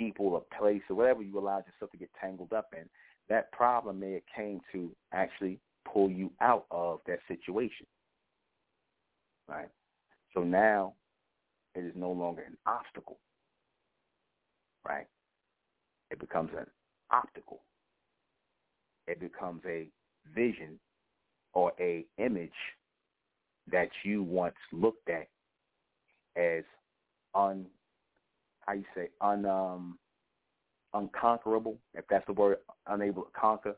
[0.00, 2.88] people or place or whatever you allowed yourself to get tangled up in,
[3.28, 5.58] that problem may have came to actually
[5.90, 7.86] pull you out of that situation.
[9.46, 9.68] Right?
[10.32, 10.94] So now
[11.74, 13.18] it is no longer an obstacle.
[14.88, 15.06] Right?
[16.10, 16.66] It becomes an
[17.10, 17.60] optical.
[19.06, 19.88] It becomes a
[20.34, 20.80] vision
[21.52, 22.50] or a image
[23.70, 25.28] that you once looked at
[26.36, 26.64] as
[27.34, 27.66] un
[28.70, 29.98] how you say un um
[30.94, 33.76] unconquerable, if that's the word, unable to conquer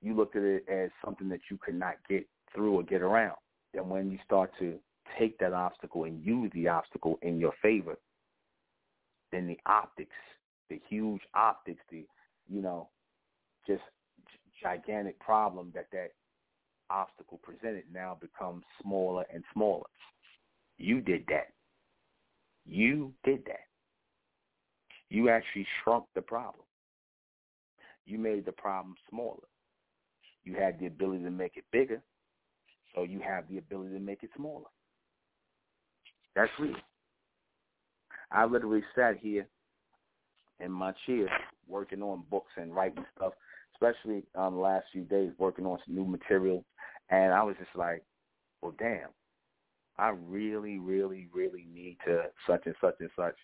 [0.00, 3.36] you looked at it as something that you could not get through or get around.
[3.74, 4.78] Then when you start to
[5.18, 7.98] take that obstacle and use the obstacle in your favor,
[9.32, 10.14] then the optics,
[10.70, 12.06] the huge optics, the,
[12.48, 12.88] you know,
[13.66, 13.82] just
[14.62, 16.12] gigantic problem that that
[16.90, 19.86] obstacle presented now becomes smaller and smaller.
[20.78, 21.48] You did that.
[22.68, 23.66] You did that.
[25.08, 26.64] You actually shrunk the problem.
[28.04, 29.48] You made the problem smaller.
[30.44, 32.02] You had the ability to make it bigger,
[32.94, 34.66] so you have the ability to make it smaller.
[36.36, 36.76] That's real.
[38.30, 39.46] I literally sat here
[40.60, 41.28] in my chair
[41.66, 43.32] working on books and writing stuff,
[43.74, 46.64] especially um, the last few days working on some new material,
[47.10, 48.02] and I was just like,
[48.60, 49.08] well, damn,
[49.98, 53.36] I really, really, really need to such and such and such,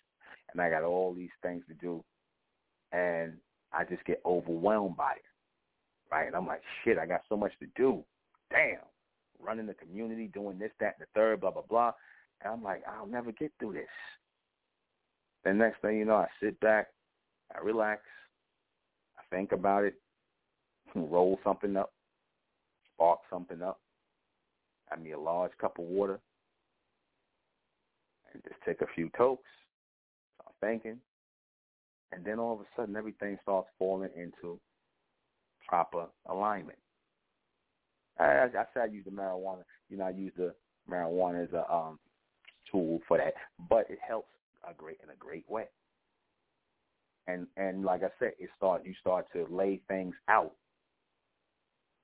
[0.51, 2.03] and I got all these things to do,
[2.91, 3.33] and
[3.73, 5.25] I just get overwhelmed by it
[6.11, 6.27] right?
[6.27, 8.03] And I'm like, shit, I got so much to do.
[8.51, 8.79] Damn.
[9.39, 11.91] Running the community, doing this, that, and the third, blah, blah, blah.
[12.41, 13.83] And I'm like, I'll never get through this.
[15.43, 16.87] The next thing you know, I sit back,
[17.55, 18.01] I relax,
[19.17, 19.95] I think about it,
[20.95, 21.93] roll something up,
[22.93, 23.79] spark something up,
[24.91, 26.19] I me a large cup of water,
[28.43, 29.47] just take a few tokes,
[30.35, 30.99] start thinking,
[32.11, 34.59] and then all of a sudden everything starts falling into
[35.67, 36.77] proper alignment.
[38.19, 39.63] I, I said I use the marijuana.
[39.89, 40.53] You know, I use the
[40.89, 41.99] marijuana as a um,
[42.71, 43.33] tool for that,
[43.69, 44.29] but it helps
[44.69, 45.65] a great in a great way.
[47.27, 50.53] And and like I said, it start you start to lay things out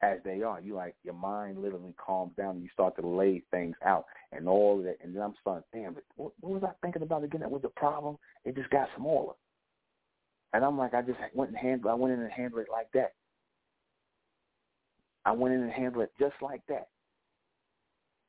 [0.01, 0.59] as they are.
[0.59, 4.47] You like your mind literally calms down and you start to lay things out and
[4.47, 4.97] all of that.
[5.03, 7.41] And then I'm starting, damn, but what, what was I thinking about again?
[7.41, 8.17] That was the problem.
[8.45, 9.33] It just got smaller.
[10.53, 11.91] And I'm like, I just went and handled.
[11.91, 13.13] I went in and handled it like that.
[15.23, 16.87] I went in and handled it just like that.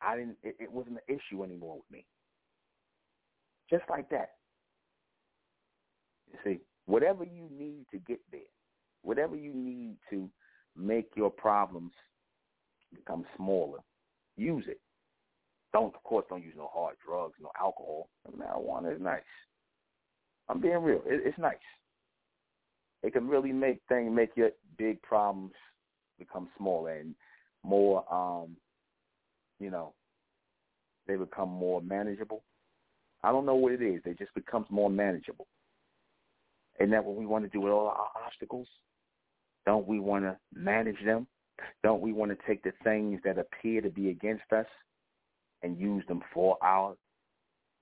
[0.00, 0.36] I didn't.
[0.42, 2.04] It, it wasn't an issue anymore with me.
[3.70, 4.32] Just like that.
[6.30, 8.40] You see, whatever you need to get there,
[9.02, 10.28] whatever you need to
[10.76, 11.92] make your problems
[12.94, 13.78] become smaller,
[14.36, 14.80] use it.
[15.72, 18.08] Don't, of course, don't use no hard drugs, no alcohol.
[18.36, 19.20] Marijuana is nice.
[20.48, 21.02] I'm being real.
[21.06, 21.56] It, it's nice.
[23.02, 25.52] It can really make things, make your big problems
[26.18, 27.14] become smaller and
[27.64, 28.56] more, um,
[29.58, 29.94] you know,
[31.06, 32.44] they become more manageable.
[33.22, 34.02] I don't know what it is.
[34.04, 35.46] It just becomes more manageable.
[36.78, 38.68] Isn't that what we want to do with all our obstacles?
[39.66, 41.26] Don't we want to manage them?
[41.82, 44.66] Don't we want to take the things that appear to be against us
[45.62, 46.96] and use them for our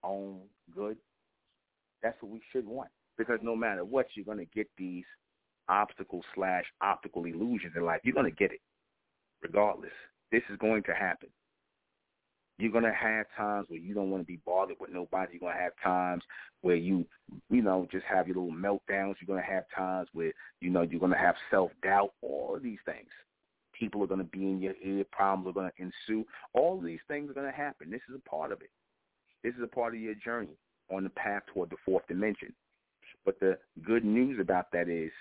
[0.05, 0.41] own
[0.75, 0.97] good?
[2.03, 2.91] That's what we should want.
[3.17, 5.05] Because no matter what, you're going to get these
[5.69, 8.01] obstacles slash optical illusions in life.
[8.03, 8.61] You're going to get it
[9.43, 9.93] regardless.
[10.33, 11.29] This is going to happen.
[12.61, 15.33] You're gonna have times where you don't want to be bothered with nobody.
[15.33, 16.23] You're gonna have times
[16.61, 17.07] where you,
[17.49, 19.15] you know, just have your little meltdowns.
[19.19, 22.13] You're gonna have times where you know you're gonna have self doubt.
[22.21, 23.09] All of these things.
[23.73, 25.05] People are gonna be in your ear.
[25.11, 26.27] Problems are gonna ensue.
[26.53, 27.91] All of these things are gonna happen.
[27.91, 28.71] This is a part of it.
[29.43, 30.59] This is a part of your journey
[30.91, 32.53] on the path toward the fourth dimension.
[33.25, 35.13] But the good news about that is,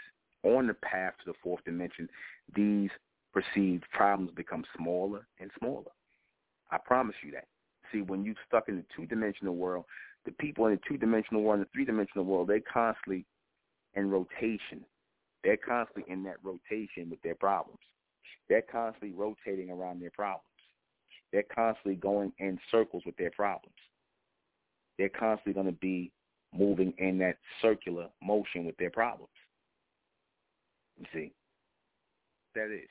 [0.43, 2.09] on the path to the fourth dimension,
[2.53, 2.89] these
[3.33, 5.91] perceived problems become smaller and smaller.
[6.71, 7.47] I promise you that.
[7.91, 9.85] See, when you're stuck in the two-dimensional world,
[10.25, 13.25] the people in the two-dimensional world and the three-dimensional world, they're constantly
[13.95, 14.85] in rotation.
[15.43, 17.79] They're constantly in that rotation with their problems.
[18.47, 20.43] They're constantly rotating around their problems.
[21.31, 23.75] They're constantly going in circles with their problems.
[24.97, 26.11] They're constantly going to be
[26.53, 29.31] moving in that circular motion with their problems.
[30.97, 31.31] You see,
[32.55, 32.89] that is.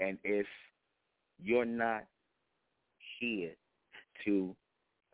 [0.00, 0.46] And if
[1.42, 2.04] you're not
[3.24, 3.50] here
[4.24, 4.54] to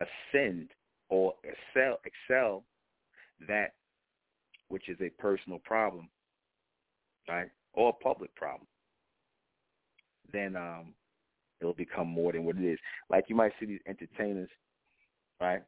[0.01, 0.69] ascend
[1.09, 2.63] or excel, excel
[3.47, 3.73] that
[4.69, 6.09] which is a personal problem,
[7.27, 8.67] right, or a public problem,
[10.31, 10.93] then um,
[11.59, 12.79] it'll become more than what it is.
[13.09, 14.49] Like you might see these entertainers,
[15.39, 15.61] right,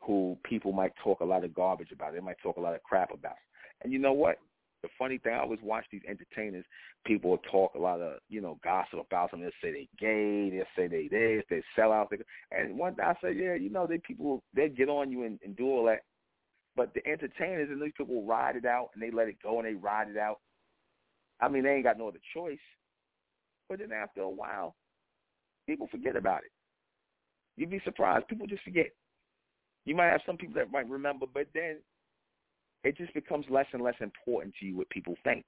[0.00, 2.14] who people might talk a lot of garbage about.
[2.14, 3.36] They might talk a lot of crap about.
[3.82, 4.38] And you know what?
[4.86, 6.64] The funny thing, I always watch these entertainers.
[7.04, 9.40] People talk a lot of, you know, gossip about them.
[9.40, 10.50] They'll say they gay.
[10.50, 11.44] They'll say they this.
[11.50, 12.12] They sell out.
[12.52, 15.38] And one day I say, yeah, you know, they people they get on you and,
[15.44, 16.00] and do all that.
[16.76, 19.66] But the entertainers and these people ride it out and they let it go and
[19.66, 20.40] they ride it out.
[21.40, 22.58] I mean, they ain't got no other choice.
[23.68, 24.76] But then after a while,
[25.66, 26.52] people forget about it.
[27.56, 28.28] You'd be surprised.
[28.28, 28.90] People just forget.
[29.84, 31.76] You might have some people that might remember, but then
[32.86, 35.44] it just becomes less and less important to you what people think.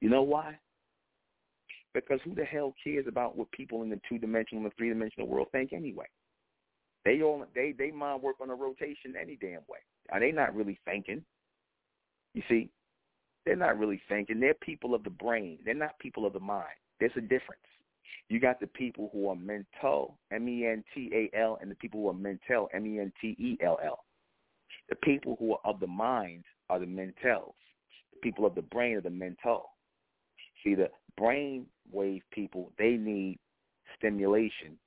[0.00, 0.58] You know why?
[1.92, 5.28] Because who the hell cares about what people in the two dimensional and three dimensional
[5.28, 6.06] world think anyway?
[7.04, 9.80] They all they they mind work on a rotation any damn way.
[10.10, 11.22] Are they not really thinking?
[12.32, 12.70] You see,
[13.44, 14.40] they're not really thinking.
[14.40, 15.58] They're people of the brain.
[15.64, 16.66] They're not people of the mind.
[17.00, 17.60] There's a difference.
[18.30, 24.04] You got the people who are mental, M-E-N-T-A-L, and the people who are mentell, M-E-N-T-E-L-L.
[24.88, 27.54] The people who are of the mind are the mentals.
[28.12, 29.70] The people of the brain are the mental.
[30.64, 33.38] See, the brain wave people, they need
[33.96, 34.78] stimulation.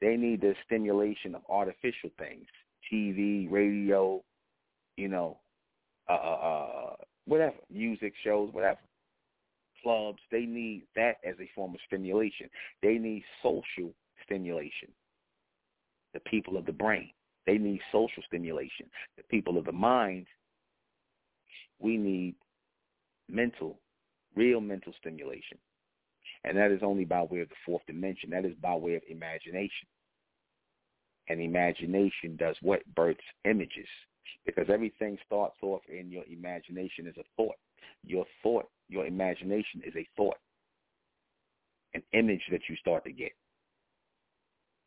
[0.00, 2.46] They need the stimulation of artificial things,
[2.90, 4.22] TV, radio,
[4.96, 5.38] you know,
[6.08, 6.96] uh, uh, uh,
[7.26, 8.78] whatever, music shows, whatever,
[9.82, 10.18] clubs.
[10.30, 12.48] They need that as a form of stimulation.
[12.82, 13.92] They need social
[14.24, 14.88] stimulation.
[16.14, 17.10] The people of the brain.
[17.46, 18.86] They need social stimulation.
[19.16, 20.26] The people of the mind,
[21.78, 22.34] we need
[23.28, 23.78] mental,
[24.36, 25.58] real mental stimulation.
[26.44, 28.30] And that is only by way of the fourth dimension.
[28.30, 29.88] That is by way of imagination.
[31.28, 32.80] And imagination does what?
[32.94, 33.88] Births images.
[34.46, 37.56] Because everything starts off in your imagination as a thought.
[38.04, 40.36] Your thought, your imagination is a thought,
[41.94, 43.32] an image that you start to get.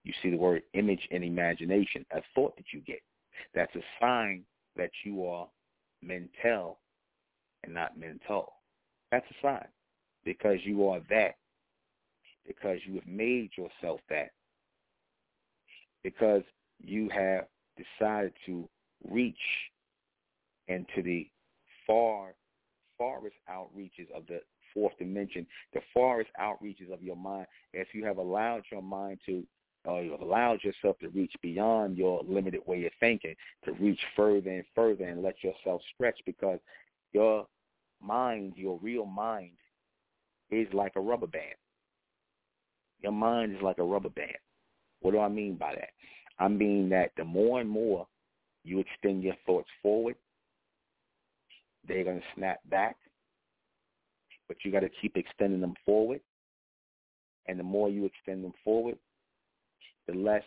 [0.03, 3.01] You see the word image and imagination, a thought that you get.
[3.55, 4.43] That's a sign
[4.75, 5.47] that you are
[6.01, 6.79] mental
[7.63, 8.53] and not mental.
[9.11, 9.67] That's a sign
[10.25, 11.35] because you are that,
[12.45, 14.31] because you have made yourself that,
[16.03, 16.43] because
[16.81, 17.45] you have
[17.77, 18.67] decided to
[19.09, 19.35] reach
[20.67, 21.27] into the
[21.85, 22.33] far,
[22.97, 24.41] farthest outreaches of the
[24.73, 27.47] fourth dimension, the farthest outreaches of your mind,
[27.79, 29.43] as you have allowed your mind to
[29.87, 34.49] uh, you allowed yourself to reach beyond your limited way of thinking, to reach further
[34.49, 36.59] and further and let yourself stretch because
[37.11, 37.45] your
[38.01, 39.51] mind, your real mind,
[40.51, 41.55] is like a rubber band.
[43.01, 44.31] Your mind is like a rubber band.
[45.01, 45.89] What do I mean by that?
[46.39, 48.07] I mean that the more and more
[48.63, 50.15] you extend your thoughts forward,
[51.87, 52.95] they're going to snap back,
[54.47, 56.21] but you got to keep extending them forward.
[57.47, 58.95] And the more you extend them forward,
[60.07, 60.43] the less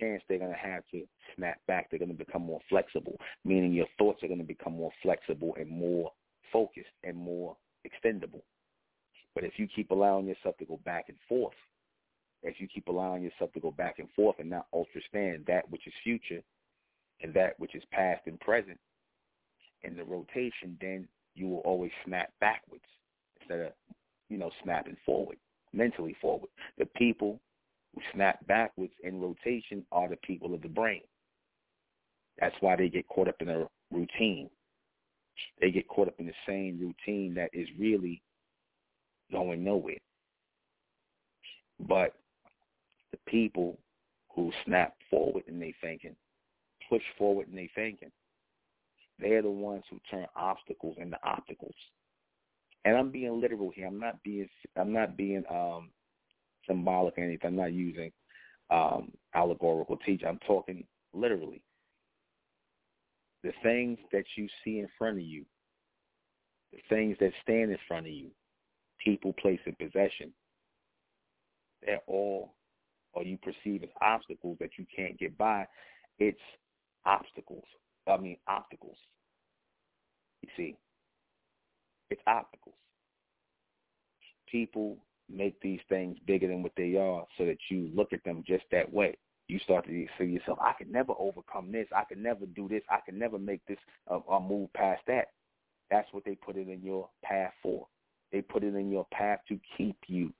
[0.00, 1.02] chance they're going to have to
[1.36, 1.90] snap back.
[1.90, 5.56] They're going to become more flexible, meaning your thoughts are going to become more flexible
[5.58, 6.12] and more
[6.52, 8.42] focused and more extendable.
[9.34, 11.54] But if you keep allowing yourself to go back and forth,
[12.42, 15.86] if you keep allowing yourself to go back and forth and not understand that which
[15.86, 16.42] is future
[17.22, 18.78] and that which is past and present
[19.82, 22.84] in the rotation, then you will always snap backwards
[23.40, 23.72] instead of,
[24.28, 25.36] you know, snapping forward,
[25.72, 26.50] mentally forward.
[26.78, 27.40] The people
[27.94, 31.02] who snap backwards in rotation are the people of the brain.
[32.40, 34.48] That's why they get caught up in a routine.
[35.60, 38.22] They get caught up in the same routine that is really
[39.32, 39.98] going nowhere.
[41.80, 42.14] But
[43.12, 43.78] the people
[44.34, 46.16] who snap forward in their thinking,
[46.88, 48.10] push forward in their thinking,
[49.18, 51.74] they're the ones who turn obstacles into obstacles.
[52.84, 53.86] And I'm being literal here.
[53.86, 55.90] I'm not being I'm not being um
[56.68, 57.48] symbolic or anything.
[57.48, 58.12] I'm not using
[58.70, 60.28] um allegorical teaching.
[60.28, 61.62] I'm talking literally.
[63.42, 65.44] The things that you see in front of you,
[66.72, 68.30] the things that stand in front of you,
[69.02, 70.32] people, place, and possession,
[71.82, 72.54] they're all
[73.12, 75.66] or you perceive as obstacles that you can't get by,
[76.18, 76.38] it's
[77.04, 77.64] obstacles.
[78.06, 78.96] I mean obstacles.
[80.42, 80.76] You see,
[82.10, 82.74] it's obstacles.
[84.50, 84.98] People
[85.30, 88.64] make these things bigger than what they are so that you look at them just
[88.72, 89.16] that way.
[89.48, 91.86] You start to see yourself, I can never overcome this.
[91.96, 92.82] I can never do this.
[92.90, 93.78] I can never make this
[94.10, 95.28] uh, or move past that.
[95.90, 97.86] That's what they put it in your path for.
[98.30, 100.32] They put it in your path to keep you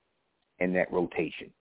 [0.59, 1.51] in that rotation.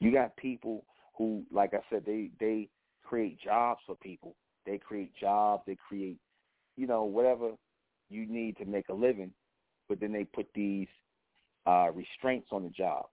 [0.00, 0.84] You got people
[1.16, 2.68] who, like I said, they they
[3.04, 4.34] create jobs for people.
[4.66, 5.62] They create jobs.
[5.66, 6.18] They create,
[6.76, 7.52] you know, whatever
[8.10, 9.30] you need to make a living.
[9.88, 10.88] But then they put these
[11.66, 13.06] uh, restraints on the job.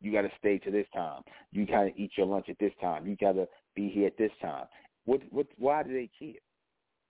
[0.00, 1.22] You got to stay to this time.
[1.52, 3.06] You got to eat your lunch at this time.
[3.06, 4.66] You got to be here at this time.
[5.04, 5.22] What?
[5.30, 5.46] What?
[5.58, 6.40] Why do they care?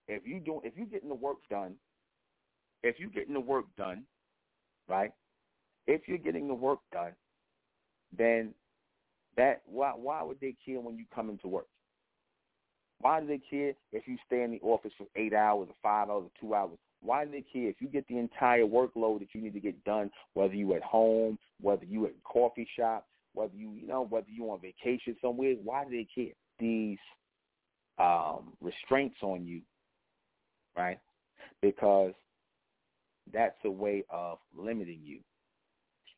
[0.06, 1.74] If you do, if you getting the work done,
[2.82, 4.04] if you getting the work done,
[4.88, 5.12] right?
[5.86, 7.12] If you're getting the work done,
[8.16, 8.54] then
[9.36, 11.66] that why why would they care when you come into work?
[13.00, 16.08] Why do they care if you stay in the office for eight hours or five
[16.08, 16.78] hours or two hours?
[17.04, 19.84] Why do they care if you get the entire workload that you need to get
[19.84, 24.30] done, whether you at home, whether you at coffee shop, whether you you know whether
[24.30, 25.54] you on vacation somewhere?
[25.62, 26.32] Why do they care?
[26.58, 26.98] These
[27.98, 29.60] um, restraints on you,
[30.76, 30.98] right?
[31.60, 32.14] Because
[33.34, 35.18] that's a way of limiting you.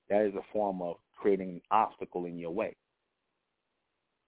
[0.09, 2.77] That is a form of creating an obstacle in your way.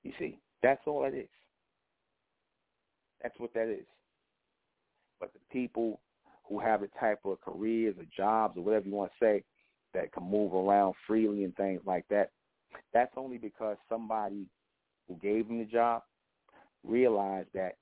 [0.02, 1.28] You see, that's all it is.
[3.22, 3.86] That's what that is.
[5.20, 6.00] But the people
[6.48, 9.44] who have a type of careers or jobs or whatever you want to say
[9.94, 12.30] that can move around freely and things like that,
[12.92, 14.46] that's only because somebody
[15.06, 16.02] who gave them the job
[16.84, 17.76] realized that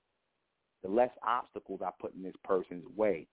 [0.82, 3.26] the less obstacles I put in this person's way,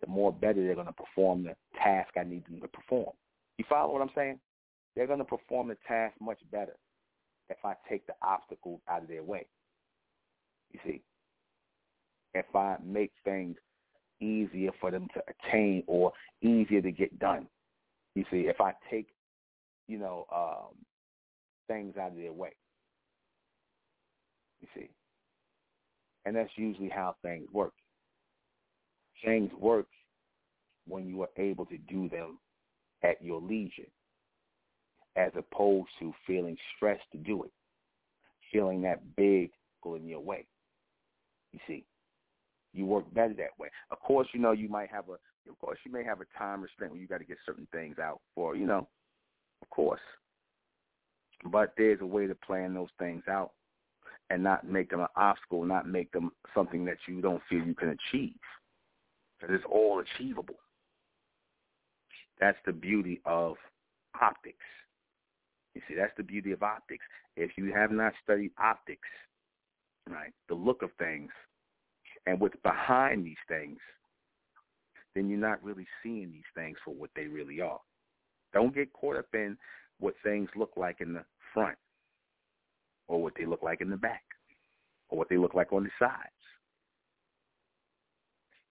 [0.00, 3.12] the more better they're going to perform the task I need them to perform.
[3.58, 4.38] You follow what I'm saying?
[4.94, 6.76] They're going to perform the task much better
[7.48, 9.46] if I take the obstacles out of their way.
[10.72, 11.02] You see,
[12.34, 13.56] if I make things
[14.20, 16.12] easier for them to attain or
[16.42, 17.46] easier to get done.
[18.14, 19.08] You see, if I take,
[19.88, 20.76] you know, um,
[21.68, 22.52] things out of their way.
[24.60, 24.90] You see.
[26.24, 27.74] And that's usually how things work.
[29.24, 29.86] Things work
[30.86, 32.38] when you are able to do them
[33.02, 33.88] at your leisure
[35.16, 37.50] as opposed to feeling stressed to do it,
[38.52, 39.50] feeling that big
[39.82, 40.46] go in your way.
[41.52, 41.84] You see,
[42.74, 43.68] you work better that way.
[43.90, 45.12] Of course, you know you might have a,
[45.50, 47.98] of course you may have a time restraint where you got to get certain things
[47.98, 48.88] out for, you know,
[49.62, 50.00] of course.
[51.50, 53.52] But there's a way to plan those things out
[54.30, 57.74] and not make them an obstacle, not make them something that you don't feel you
[57.74, 58.34] can achieve.
[59.38, 60.56] Because it's all achievable.
[62.40, 63.56] That's the beauty of
[64.20, 64.56] optics.
[65.74, 67.04] You see, that's the beauty of optics.
[67.36, 69.08] If you have not studied optics,
[70.08, 71.30] right, the look of things
[72.26, 73.78] and what's behind these things,
[75.14, 77.80] then you're not really seeing these things for what they really are.
[78.52, 79.56] Don't get caught up in
[80.00, 81.76] what things look like in the front
[83.06, 84.24] or what they look like in the back
[85.08, 86.12] or what they look like on the sides.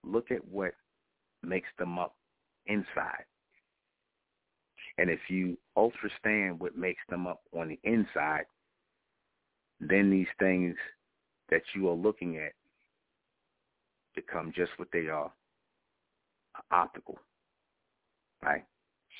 [0.03, 0.73] Look at what
[1.43, 2.15] makes them up
[2.65, 3.25] inside.
[4.97, 8.45] And if you understand what makes them up on the inside,
[9.79, 10.75] then these things
[11.49, 12.53] that you are looking at
[14.15, 15.31] become just what they are,
[16.71, 17.19] optical,
[18.41, 18.63] right?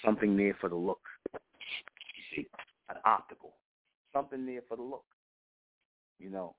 [0.03, 1.01] Something there for the look.
[1.33, 2.47] You see,
[2.89, 3.53] an optical,
[4.11, 5.05] something there for the look.
[6.19, 6.55] You know,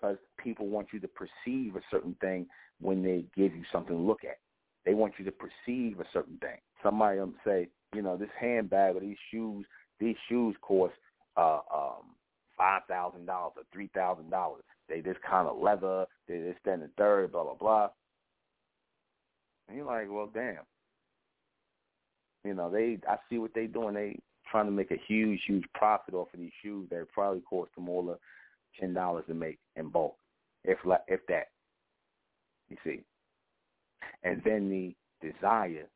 [0.00, 2.46] because people want you to perceive a certain thing
[2.80, 4.38] when they give you something to look at.
[4.86, 6.56] They want you to perceive a certain thing.
[6.82, 9.66] Somebody will say, you know, this handbag or these shoes
[10.00, 10.94] these shoes cost
[11.36, 12.14] uh um
[12.56, 14.62] five thousand dollars or three thousand dollars.
[14.88, 17.88] They this kind of leather, they this, that, and the third, blah blah blah.
[19.68, 20.64] And you're like, well, damn.
[22.44, 23.94] You know, they I see what they doing.
[23.94, 24.18] They
[24.50, 27.88] trying to make a huge, huge profit off of these shoes that probably cost them
[27.88, 28.18] all of
[28.78, 30.16] ten dollars to make in bulk,
[30.64, 30.78] if
[31.08, 31.48] if that.
[32.70, 33.02] You see,
[34.22, 34.94] and then the
[35.26, 35.86] desire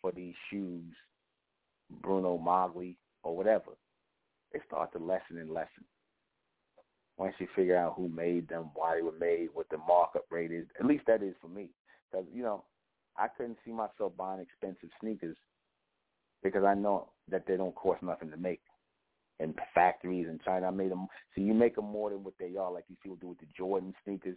[0.00, 0.92] for these shoes,
[2.02, 3.72] Bruno Magli or whatever,
[4.52, 5.84] they start to lessen and lessen.
[7.18, 10.50] Once you figure out who made them, why they were made, what the markup rate
[10.50, 11.68] is, at least that is for me.
[12.10, 12.64] Because, you know,
[13.16, 15.36] I couldn't see myself buying expensive sneakers
[16.42, 18.60] because I know that they don't cost nothing to make.
[19.40, 21.06] In factories in China, I made them.
[21.34, 23.46] So you make them more than what they are, like these people do with the
[23.56, 24.36] Jordan sneakers.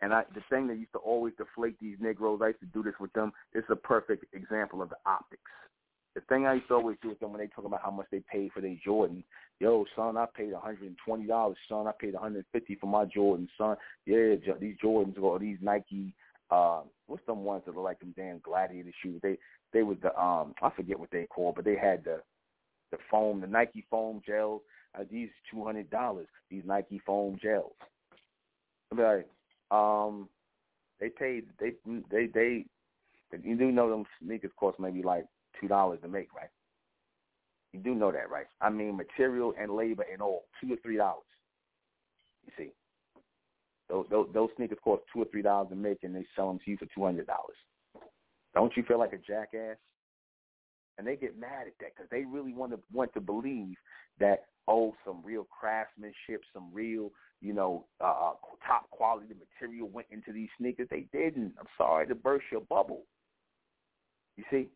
[0.00, 2.82] And I, the thing that used to always deflate these Negroes, I used to do
[2.82, 3.32] this with them.
[3.52, 5.42] It's a perfect example of the optics.
[6.18, 8.06] The thing I used to always do with them when they talk about how much
[8.10, 9.22] they paid for their Jordan,
[9.60, 11.54] yo, son, I paid $120.
[11.68, 13.48] Son, I paid 150 for my Jordan.
[13.56, 16.12] Son, yeah, these Jordans or these Nike,
[16.50, 19.20] uh, what's them ones that are like them damn gladiator shoes?
[19.22, 19.38] They
[19.72, 22.20] they was the um I forget what they called, but they had the
[22.90, 24.62] the foam, the Nike foam gels.
[24.98, 26.26] Uh, these two hundred dollars.
[26.50, 27.74] These Nike foam gels.
[28.90, 29.28] I'm like,
[29.70, 30.28] um,
[30.98, 31.44] they paid.
[31.60, 31.74] They
[32.10, 32.64] they they.
[33.44, 35.26] You do know them sneakers cost maybe like
[35.60, 36.50] two dollars to make, right?
[37.72, 38.46] You do know that, right?
[38.60, 41.24] I mean, material and labor and all, two or three dollars.
[42.46, 42.70] You see,
[43.88, 46.58] those, those those sneakers cost two or three dollars to make, and they sell them
[46.64, 47.56] to you for two hundred dollars.
[48.54, 49.76] Don't you feel like a jackass?
[50.96, 53.76] And they get mad at that because they really want to want to believe
[54.18, 58.32] that oh, some real craftsmanship, some real you know uh, uh
[58.66, 60.88] top quality material went into these sneakers.
[60.90, 61.54] They didn't.
[61.58, 63.04] I'm sorry to burst your bubble.
[64.36, 64.68] You see,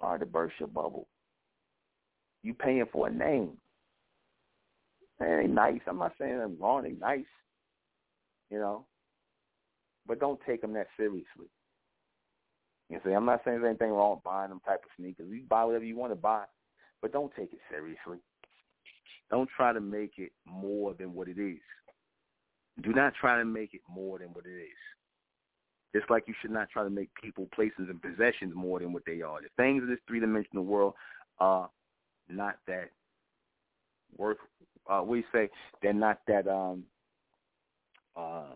[0.00, 1.08] sorry to burst your bubble.
[2.42, 3.52] You paying for a name.
[5.20, 5.80] Man, they nice.
[5.86, 6.82] I'm not saying they're wrong.
[6.82, 7.24] They nice.
[8.50, 8.86] You know,
[10.06, 11.48] but don't take them that seriously.
[12.90, 15.26] You see, I'm not saying there's anything wrong with buying them type of sneakers.
[15.30, 16.44] You buy whatever you want to buy,
[17.00, 18.18] but don't take it seriously.
[19.30, 21.60] Don't try to make it more than what it is.
[22.82, 24.78] Do not try to make it more than what it is.
[25.94, 29.04] Just like you should not try to make people, places, and possessions more than what
[29.06, 29.40] they are.
[29.40, 30.94] The things of this three-dimensional world
[31.38, 31.70] are
[32.28, 32.90] not that
[34.16, 34.38] worth.
[34.90, 35.48] Uh, we say
[35.82, 36.84] they're not that um,
[38.16, 38.54] uh,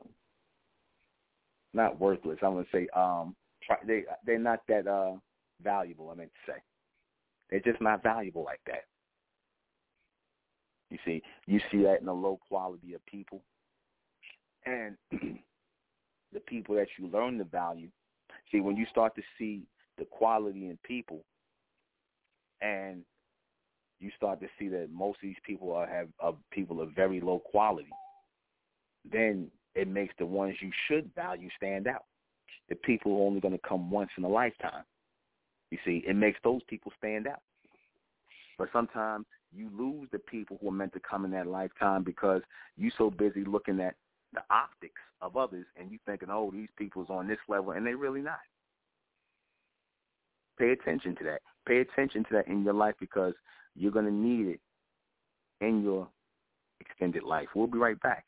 [1.75, 2.39] not worthless.
[2.43, 3.37] I'm gonna say um,
[3.87, 5.13] they they're not that uh
[5.63, 6.11] valuable.
[6.11, 6.59] I meant to say
[7.51, 8.85] they're just not valuable like that.
[10.91, 13.43] You see, you see that in the low quality of people,
[14.65, 14.97] and
[16.33, 17.89] the people that you learn to value.
[18.51, 19.63] See, when you start to see
[19.99, 21.25] the quality in people,
[22.61, 23.03] and
[24.01, 27.21] you start to see that most of these people are have are people of very
[27.21, 27.91] low quality,
[29.11, 32.05] then it makes the ones you should value stand out
[32.69, 34.85] the people who are only going to come once in a lifetime.
[35.71, 37.43] You see, it makes those people stand out.
[38.59, 42.43] But sometimes you lose the people who are meant to come in that lifetime because
[42.77, 43.95] you're so busy looking at
[44.33, 47.97] the optics of others and you thinking, oh, these people's on this level, and they're
[47.97, 48.39] really not.
[50.59, 51.41] Pay attention to that.
[51.67, 53.35] Pay attention to that in your life because
[53.77, 54.61] you're going to need it
[55.61, 56.09] in your
[56.81, 57.49] extended life.
[57.55, 58.25] We'll be right back.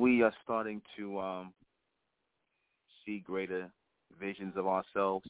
[0.00, 1.52] We are starting to um,
[3.04, 3.70] see greater
[4.18, 5.26] visions of ourselves,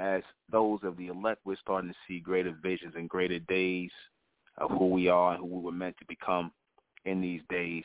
[0.00, 3.90] as those of the elect, we're starting to see greater visions and greater days
[4.58, 6.50] of who we are and who we were meant to become
[7.04, 7.84] in these days.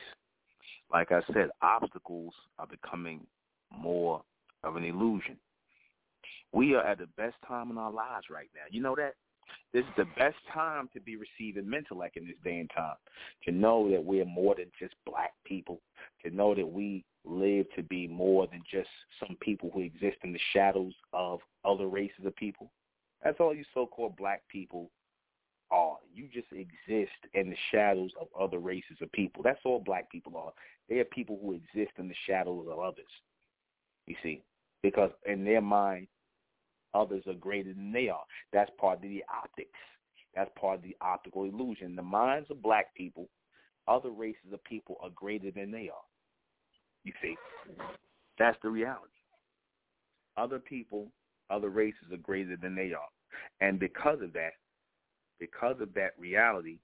[0.92, 3.20] Like I said, obstacles are becoming
[3.70, 4.20] more
[4.64, 5.36] of an illusion.
[6.52, 8.62] We are at the best time in our lives right now.
[8.70, 9.14] You know that?
[9.72, 12.96] This is the best time to be receiving Mentellect in this day and time.
[13.44, 15.80] To know that we're more than just black people.
[16.24, 18.88] To know that we live to be more than just
[19.18, 22.70] some people who exist in the shadows of other races of people.
[23.24, 24.90] That's all you so-called black people
[25.70, 25.96] are.
[26.12, 29.42] You just exist in the shadows of other races of people.
[29.42, 30.52] That's all black people are.
[30.88, 33.06] They are people who exist in the shadows of others.
[34.06, 34.42] You see,
[34.82, 36.08] because in their mind,
[36.94, 38.24] others are greater than they are.
[38.52, 39.78] That's part of the optics.
[40.34, 41.96] That's part of the optical illusion.
[41.96, 43.28] The minds of black people,
[43.88, 46.04] other races of people are greater than they are.
[47.04, 47.36] You see,
[48.38, 49.06] that's the reality.
[50.36, 51.08] Other people,
[51.50, 53.08] other races are greater than they are.
[53.60, 54.52] And because of that,
[55.38, 56.78] because of that reality,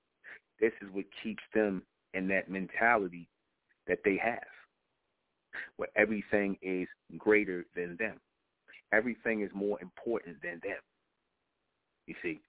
[0.61, 1.83] this is what keeps them
[2.15, 3.29] in that mentality
[3.87, 4.43] that they have,
[5.77, 8.21] where everything is greater than them.
[8.93, 10.79] Everything is more important than them.
[12.07, 12.41] You see,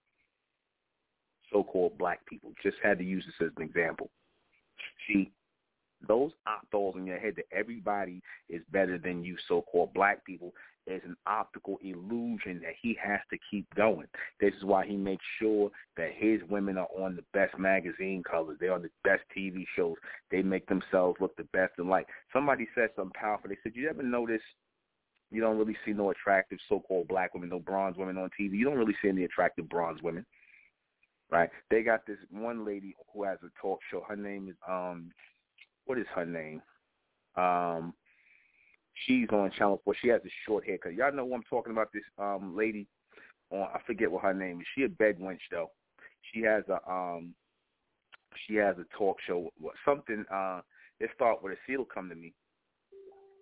[1.51, 2.51] so-called black people.
[2.63, 4.09] Just had to use this as an example.
[5.07, 5.31] See,
[6.07, 6.31] those
[6.71, 10.53] thoughts in your head that everybody is better than you so-called black people
[10.87, 14.07] is an optical illusion that he has to keep going.
[14.39, 18.57] This is why he makes sure that his women are on the best magazine covers.
[18.59, 19.95] They're on the best TV shows.
[20.31, 22.05] They make themselves look the best in life.
[22.31, 23.49] Somebody said something powerful.
[23.49, 24.41] They said, you ever notice
[25.31, 28.53] you don't really see no attractive so-called black women, no bronze women on TV.
[28.53, 30.25] You don't really see any attractive bronze women,
[31.29, 31.49] right?
[31.69, 34.03] They got this one lady who has a talk show.
[34.07, 35.11] Her name is um,
[35.85, 36.61] what is her name?
[37.35, 37.93] Um,
[39.05, 39.95] she's on Channel Four.
[40.01, 40.95] She has a short haircut.
[40.95, 41.93] Y'all know who I'm talking about?
[41.93, 42.87] This um lady
[43.51, 44.67] on I forget what her name is.
[44.75, 45.69] She a bed wench though.
[46.33, 47.35] She has a um,
[48.47, 49.51] she has a talk show.
[49.85, 50.61] Something uh,
[50.99, 51.55] it start with a.
[51.67, 52.33] See, it'll come to me.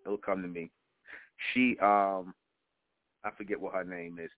[0.06, 0.72] It'll come to me
[1.54, 2.34] she um
[3.24, 4.30] I forget what her name is.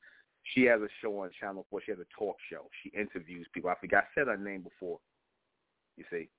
[0.53, 1.81] She has a show on Channel Four.
[1.85, 2.69] She has a talk show.
[2.81, 3.69] She interviews people.
[3.69, 4.05] I forgot.
[4.05, 4.99] I said her name before.
[5.97, 6.29] You see,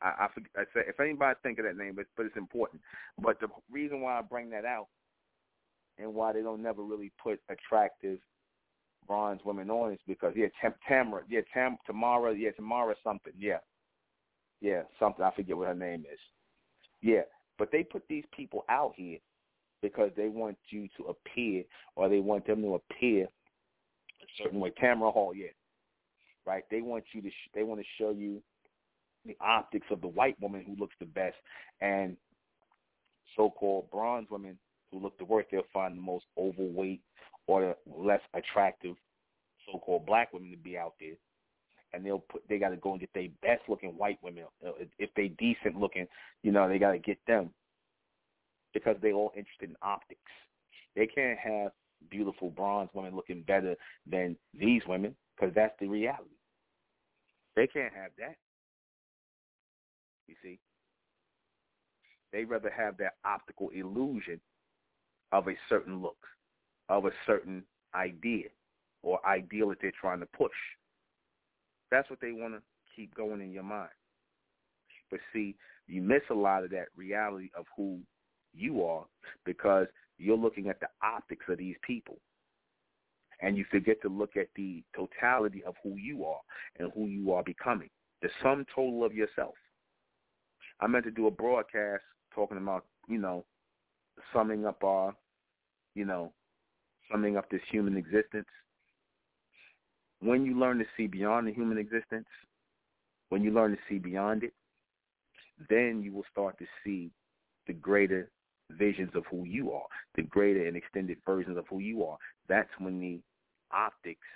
[0.00, 2.80] I I, forget, I said if anybody think of that name, but but it's important.
[3.20, 4.88] But the reason why I bring that out
[5.98, 8.18] and why they don't never really put attractive
[9.06, 13.58] bronze women on is because yeah, Tam, Tamara, yeah, Tam, Tamara, yeah, Tamara something, yeah,
[14.60, 15.24] yeah, something.
[15.24, 16.18] I forget what her name is.
[17.02, 17.22] Yeah,
[17.58, 19.18] but they put these people out here
[19.84, 21.62] because they want you to appear
[21.94, 24.72] or they want them to appear a certain way.
[24.82, 25.48] Tamron Hall, yeah,
[26.46, 26.64] right?
[26.70, 28.40] They want you to sh- they want to show you
[29.26, 31.36] the optics of the white woman who looks the best
[31.82, 32.16] and
[33.36, 34.58] so-called bronze women
[34.90, 35.48] who look the worst.
[35.52, 37.02] They'll find the most overweight
[37.46, 38.96] or the less attractive
[39.70, 41.16] so-called black women to be out there
[41.92, 44.72] and they'll put they got to go and get their best looking white women uh,
[44.98, 46.06] if they decent looking
[46.42, 47.50] you know they got to get them
[48.74, 50.20] because they're all interested in optics.
[50.94, 51.72] They can't have
[52.10, 53.76] beautiful bronze women looking better
[54.06, 56.36] than these women because that's the reality.
[57.56, 58.36] They can't have that.
[60.26, 60.58] You see?
[62.32, 64.40] They rather have that optical illusion
[65.32, 66.16] of a certain look,
[66.88, 67.62] of a certain
[67.94, 68.48] idea
[69.02, 70.50] or ideal that they're trying to push.
[71.90, 72.62] That's what they want to
[72.96, 73.90] keep going in your mind.
[75.10, 75.54] But see,
[75.86, 78.00] you miss a lot of that reality of who
[78.54, 79.04] you are
[79.44, 79.86] because
[80.18, 82.18] you're looking at the optics of these people.
[83.40, 86.40] And you forget to look at the totality of who you are
[86.78, 87.90] and who you are becoming,
[88.22, 89.54] the sum total of yourself.
[90.80, 92.02] I meant to do a broadcast
[92.34, 93.44] talking about, you know,
[94.32, 95.14] summing up our,
[95.94, 96.32] you know,
[97.10, 98.48] summing up this human existence.
[100.20, 102.28] When you learn to see beyond the human existence,
[103.28, 104.52] when you learn to see beyond it,
[105.68, 107.10] then you will start to see
[107.66, 108.30] the greater
[108.70, 109.86] visions of who you are,
[110.16, 112.18] the greater and extended versions of who you are.
[112.48, 113.20] That's when the
[113.72, 114.26] optics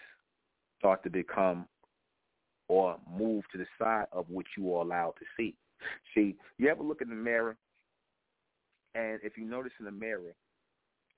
[0.79, 1.67] start to become
[2.69, 5.55] or move to the side of what you are allowed to see.
[6.15, 7.57] See, you ever look in the mirror,
[8.95, 10.35] and if you notice in the mirror,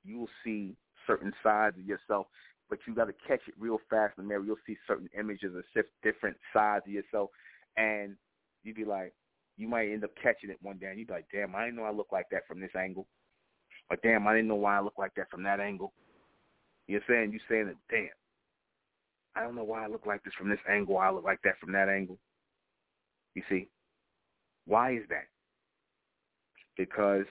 [0.05, 0.77] you will see
[1.07, 2.27] certain sides of yourself,
[2.69, 4.45] but you got to catch it real fast in the mirror.
[4.45, 5.65] You'll see certain images of
[6.03, 7.31] different sides of yourself,
[7.77, 8.17] and
[8.63, 9.13] you'd be like,
[9.61, 11.77] you might end up catching it one day and you'd be like, damn, I didn't
[11.77, 13.07] know I look like that from this angle.
[13.91, 15.93] Or damn, I didn't know why I look like that from that angle.
[16.87, 18.09] You're saying, you're saying that, damn,
[19.37, 20.97] I don't know why I look like this from this angle.
[20.97, 22.19] I look like that from that angle.
[23.35, 23.69] You see?
[24.67, 25.27] Why is that?
[26.79, 27.27] Because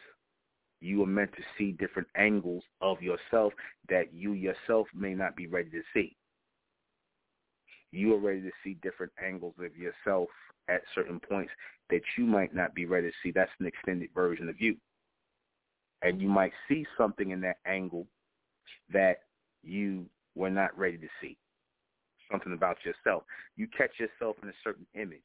[0.81, 3.53] you are meant to see different angles of yourself
[3.89, 6.15] that you yourself may not be ready to see.
[7.91, 10.29] You are ready to see different angles of yourself
[10.69, 11.51] at certain points
[11.89, 13.31] that you might not be ready to see.
[13.31, 14.75] That's an extended version of you.
[16.01, 18.07] And you might see something in that angle
[18.93, 19.23] that
[19.63, 20.05] you
[20.35, 21.37] were not ready to see.
[22.31, 23.23] Something about yourself.
[23.57, 25.19] You catch yourself in a certain image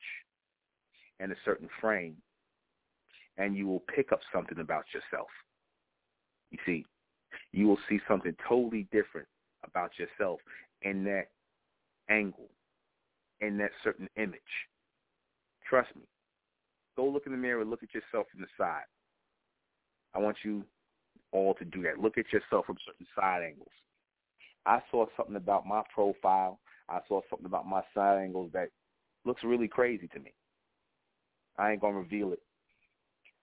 [1.20, 2.16] and a certain frame,
[3.36, 5.28] and you will pick up something about yourself.
[6.50, 6.86] You see,
[7.52, 9.28] you will see something totally different
[9.64, 10.40] about yourself
[10.82, 11.28] in that
[12.08, 12.48] angle,
[13.40, 14.40] in that certain image.
[15.68, 16.02] Trust me.
[16.96, 18.84] Go look in the mirror, and look at yourself from the side.
[20.14, 20.64] I want you
[21.32, 21.98] all to do that.
[21.98, 23.72] Look at yourself from certain side angles.
[24.66, 26.60] I saw something about my profile.
[26.88, 28.68] I saw something about my side angles that
[29.24, 30.32] looks really crazy to me.
[31.58, 32.42] I ain't gonna reveal it,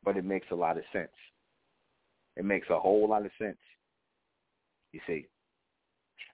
[0.03, 1.11] but it makes a lot of sense.
[2.37, 3.57] It makes a whole lot of sense.
[4.93, 5.27] You see,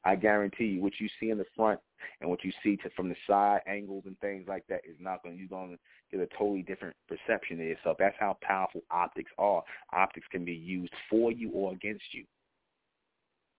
[0.07, 1.81] I guarantee you, what you see in the front
[2.21, 5.21] and what you see to, from the side angles and things like that is not
[5.21, 5.37] going.
[5.37, 7.97] You're going to get a totally different perception of yourself.
[7.99, 9.61] That's how powerful optics are.
[9.91, 12.23] Optics can be used for you or against you.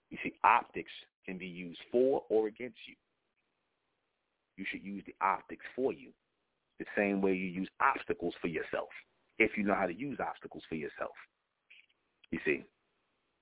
[0.08, 0.90] You see, optics
[1.26, 2.94] can be used for or against you.
[4.56, 6.12] You should use the optics for you
[6.78, 8.88] the same way you use obstacles for yourself,
[9.38, 11.12] if you know how to use obstacles for yourself.
[12.30, 12.64] You see,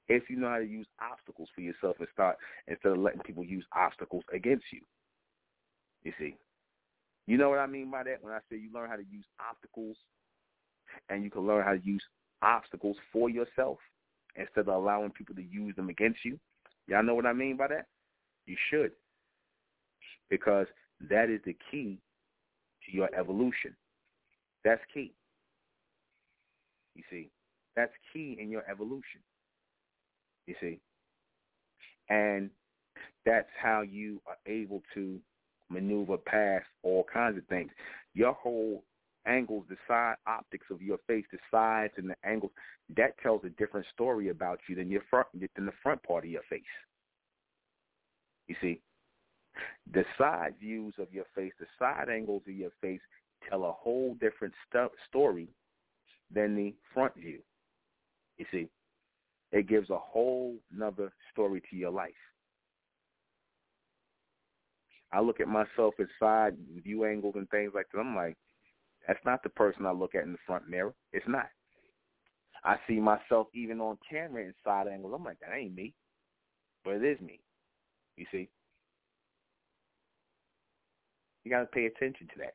[0.08, 2.36] if you know how to use obstacles for yourself and start
[2.68, 4.80] instead of letting people use obstacles against you.
[6.04, 6.36] You see,
[7.26, 9.24] you know what I mean by that when I say you learn how to use
[9.40, 9.96] obstacles,
[11.08, 12.02] and you can learn how to use
[12.42, 13.78] obstacles for yourself
[14.36, 16.38] instead of allowing people to use them against you.
[16.86, 17.86] Y'all know what I mean by that?
[18.46, 18.92] You should,
[20.30, 20.66] because
[21.10, 21.98] that is the key
[22.84, 23.74] to your evolution.
[24.64, 25.12] That's key.
[26.94, 27.30] You see,
[27.74, 29.20] that's key in your evolution.
[30.46, 30.78] You see,
[32.08, 32.50] and
[33.24, 35.18] that's how you are able to
[35.68, 37.70] maneuver past all kinds of things.
[38.14, 38.84] Your whole
[39.26, 42.52] angles, the side optics of your face, the sides and the angles,
[42.96, 46.30] that tells a different story about you than your front than the front part of
[46.30, 46.62] your face.
[48.46, 48.80] You see,
[49.92, 53.00] the side views of your face, the side angles of your face
[53.48, 55.48] tell a whole different st- story
[56.32, 57.40] than the front view.
[58.38, 58.68] You see,
[59.56, 62.10] it gives a whole nother story to your life.
[65.12, 68.00] I look at myself at side view angles and things like that.
[68.00, 68.36] I'm like,
[69.06, 70.92] that's not the person I look at in the front mirror.
[71.12, 71.46] It's not.
[72.64, 75.14] I see myself even on camera in side angles.
[75.16, 75.94] I'm like, that ain't me.
[76.84, 77.40] But it is me.
[78.16, 78.48] You see?
[81.44, 82.54] You got to pay attention to that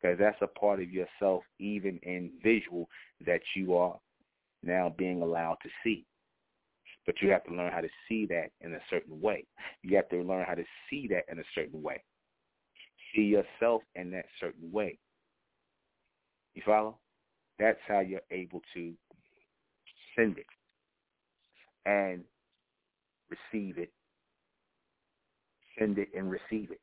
[0.00, 2.88] because that's a part of yourself, even in visual,
[3.26, 3.98] that you are
[4.62, 6.04] now being allowed to see.
[7.04, 9.44] But you have to learn how to see that in a certain way.
[9.82, 12.02] You have to learn how to see that in a certain way.
[13.14, 14.98] See yourself in that certain way.
[16.54, 16.98] You follow?
[17.58, 18.92] That's how you're able to
[20.16, 20.46] send it
[21.86, 22.22] and
[23.30, 23.92] receive it.
[25.78, 26.80] Send it and receive it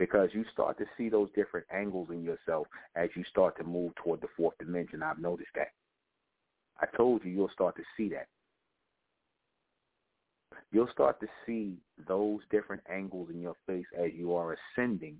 [0.00, 2.66] because you start to see those different angles in yourself
[2.96, 5.02] as you start to move toward the fourth dimension.
[5.02, 5.68] I've noticed that.
[6.80, 8.26] I told you you'll start to see that.
[10.72, 11.76] You'll start to see
[12.06, 15.16] those different angles in your face as you are ascending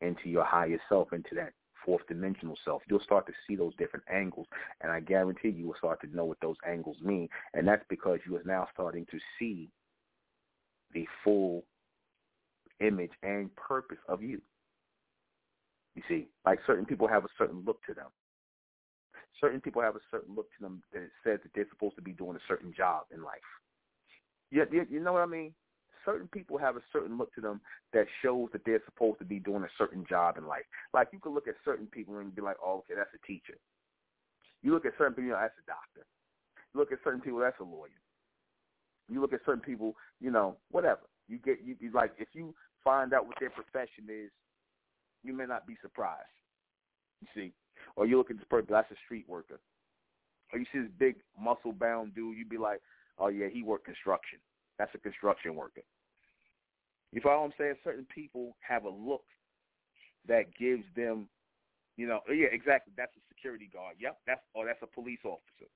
[0.00, 1.52] into your higher self, into that
[1.84, 2.82] fourth dimensional self.
[2.88, 4.46] You'll start to see those different angles,
[4.80, 7.28] and I guarantee you will start to know what those angles mean.
[7.54, 9.68] And that's because you are now starting to see
[10.92, 11.64] the full
[12.80, 14.40] image and purpose of you.
[15.94, 18.06] You see, like certain people have a certain look to them.
[19.40, 22.12] Certain people have a certain look to them that says that they're supposed to be
[22.12, 23.38] doing a certain job in life.
[24.50, 25.54] You, you, you know what I mean?
[26.04, 27.60] Certain people have a certain look to them
[27.92, 30.64] that shows that they're supposed to be doing a certain job in life.
[30.92, 33.58] Like you could look at certain people and be like, oh, okay, that's a teacher.
[34.62, 36.06] You look at certain people, you know, that's a doctor.
[36.74, 38.00] You look at certain people, that's a lawyer.
[39.08, 41.02] You look at certain people, you know, whatever.
[41.28, 44.30] You get you, you like if you find out what their profession is,
[45.22, 46.26] you may not be surprised.
[47.20, 47.52] You see,
[47.96, 49.60] or you look at this person, that's a street worker,
[50.52, 52.80] or you see this big muscle bound dude, you'd be like,
[53.18, 54.38] oh yeah, he worked construction.
[54.78, 55.82] That's a construction worker.
[57.12, 57.74] You follow what I'm saying?
[57.82, 59.24] Certain people have a look
[60.28, 61.28] that gives them,
[61.96, 62.92] you know, oh, yeah, exactly.
[62.96, 63.96] That's a security guard.
[63.98, 65.68] Yep, that's or that's a police officer.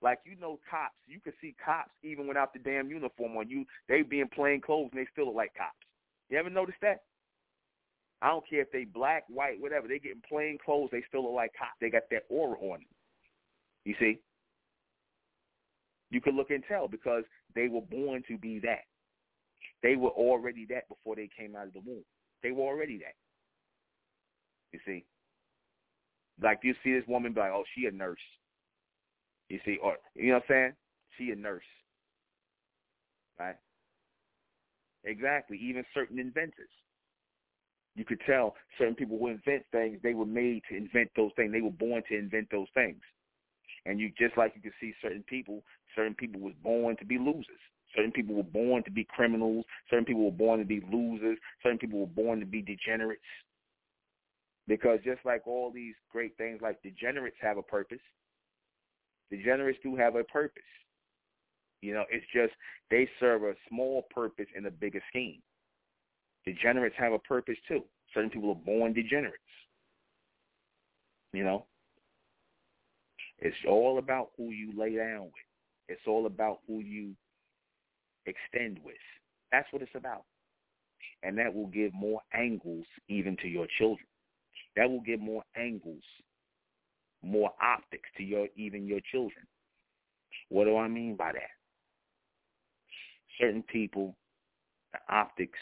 [0.00, 0.98] Like you know, cops.
[1.06, 3.48] You can see cops even without the damn uniform on.
[3.48, 5.86] You they be in plain clothes and they still look like cops.
[6.28, 7.02] You ever notice that?
[8.22, 9.88] I don't care if they black, white, whatever.
[9.88, 10.90] They getting plain clothes.
[10.92, 11.72] They still look like cops.
[11.80, 12.86] They got that aura on them.
[13.84, 14.20] You see?
[16.10, 17.24] You can look and tell because
[17.56, 18.84] they were born to be that.
[19.82, 22.04] They were already that before they came out of the womb.
[22.44, 23.14] They were already that.
[24.72, 25.04] You see?
[26.40, 28.18] Like you see this woman be like, oh, she a nurse.
[29.48, 30.72] You see, or you know what I'm saying?
[31.18, 31.64] She a nurse.
[33.38, 33.56] Right?
[35.04, 35.58] Exactly.
[35.60, 36.70] Even certain inventors.
[37.94, 41.52] You could tell certain people who invent things, they were made to invent those things.
[41.52, 43.00] They were born to invent those things.
[43.84, 45.62] And you just like you can see certain people,
[45.94, 47.60] certain people was born to be losers.
[47.94, 49.64] Certain people were born to be criminals.
[49.90, 51.38] Certain people were born to be losers.
[51.62, 53.20] Certain people were born to be degenerates.
[54.66, 58.00] Because just like all these great things, like degenerates have a purpose.
[59.30, 60.62] Degenerates do have a purpose.
[61.82, 62.52] You know, it's just
[62.90, 65.42] they serve a small purpose in a bigger scheme.
[66.44, 67.84] Degenerates have a purpose too.
[68.14, 69.38] Certain people are born degenerates.
[71.32, 71.66] You know,
[73.38, 75.32] it's all about who you lay down with.
[75.88, 77.14] It's all about who you
[78.26, 78.94] extend with.
[79.50, 80.24] That's what it's about.
[81.22, 84.06] And that will give more angles even to your children.
[84.76, 86.02] That will give more angles,
[87.22, 89.46] more optics to your even your children.
[90.48, 91.50] What do I mean by that?
[93.40, 94.16] Certain people,
[94.92, 95.58] the optics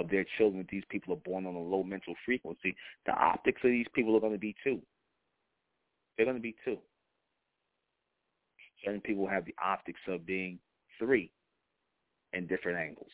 [0.00, 2.74] of their children, these people are born on a low mental frequency,
[3.06, 4.80] the optics of these people are going to be two.
[6.16, 6.78] They're going to be two.
[8.84, 10.58] Certain people have the optics of being
[10.98, 11.30] three
[12.32, 13.10] in different angles.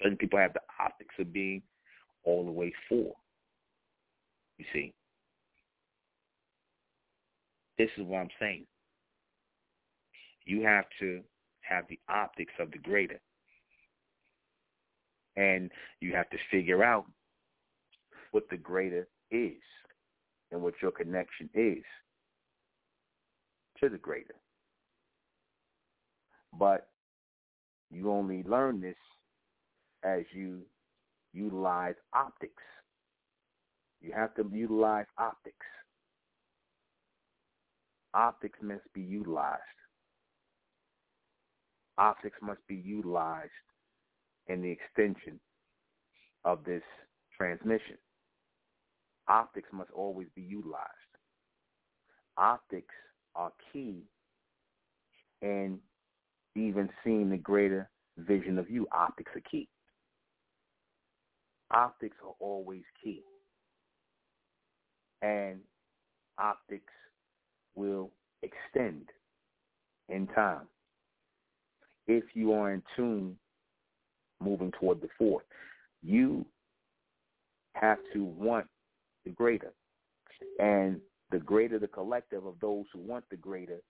[0.00, 1.62] Certain people have the optics of being
[2.24, 3.14] all the way four.
[4.58, 4.94] You see?
[7.78, 8.66] This is what I'm saying.
[10.44, 11.20] You have to
[11.60, 13.20] have the optics of the greater.
[15.36, 15.70] And
[16.00, 17.06] you have to figure out
[18.32, 19.62] what the greater is
[20.50, 21.82] and what your connection is
[23.80, 24.34] to the greater.
[26.58, 26.88] But
[27.90, 28.96] you only learn this
[30.04, 30.62] as you
[31.32, 32.62] utilize optics.
[34.00, 35.66] You have to utilize optics.
[38.14, 39.60] Optics must be utilized.
[41.98, 43.50] Optics must be utilized
[44.50, 45.38] in the extension
[46.44, 46.82] of this
[47.36, 47.96] transmission.
[49.28, 50.88] Optics must always be utilized.
[52.36, 52.94] Optics
[53.36, 54.02] are key
[55.40, 55.78] in
[56.56, 58.88] even seeing the greater vision of you.
[58.92, 59.68] Optics are key.
[61.70, 63.22] Optics are always key.
[65.22, 65.60] And
[66.38, 66.92] optics
[67.76, 68.10] will
[68.42, 69.04] extend
[70.08, 70.66] in time
[72.08, 73.36] if you are in tune
[74.40, 75.44] moving toward the fourth.
[76.02, 76.44] You
[77.74, 78.66] have to want
[79.24, 79.72] the greater.
[80.58, 81.00] And
[81.30, 83.80] the greater the collective of those who want the greater,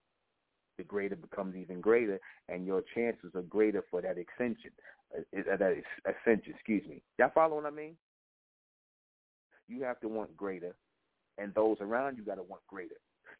[0.77, 4.70] the greater becomes even greater, and your chances are greater for that extension.
[5.16, 7.02] Uh, uh that ascension, excuse me.
[7.18, 7.97] Y'all follow what I mean?
[9.68, 10.74] You have to want greater,
[11.39, 12.97] and those around you got to want greater.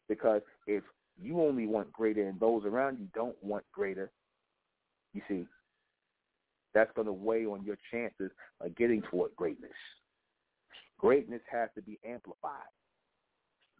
[0.07, 0.83] Because if
[1.21, 4.09] you only want greater and those around you don't want greater,
[5.13, 5.45] you see,
[6.73, 9.71] that's going to weigh on your chances of getting toward greatness.
[10.97, 12.69] Greatness has to be amplified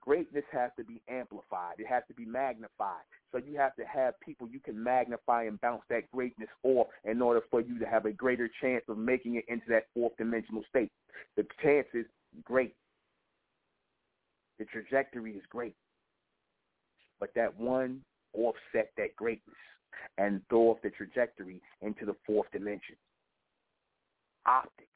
[0.01, 1.75] greatness has to be amplified.
[1.77, 3.05] It has to be magnified.
[3.31, 7.21] So you have to have people you can magnify and bounce that greatness off in
[7.21, 10.63] order for you to have a greater chance of making it into that fourth dimensional
[10.69, 10.91] state.
[11.37, 12.05] The chance is
[12.43, 12.75] great.
[14.59, 15.75] The trajectory is great.
[17.19, 18.01] But that one
[18.33, 19.55] offset that greatness
[20.17, 22.95] and throw off the trajectory into the fourth dimension.
[24.45, 24.87] Optics.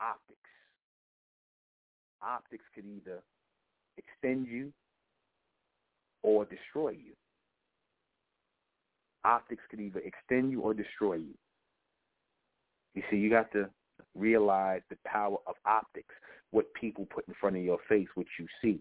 [0.00, 0.42] Optics
[2.22, 3.22] optics could either
[3.98, 4.72] extend you
[6.22, 7.12] or destroy you.
[9.24, 11.34] Optics could either extend you or destroy you.
[12.94, 13.68] You see, you got to
[14.14, 16.14] realize the power of optics,
[16.50, 18.80] what people put in front of your face, what you see.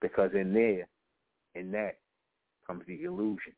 [0.00, 0.86] Because in there,
[1.54, 1.98] in that,
[2.66, 3.52] comes the illusion.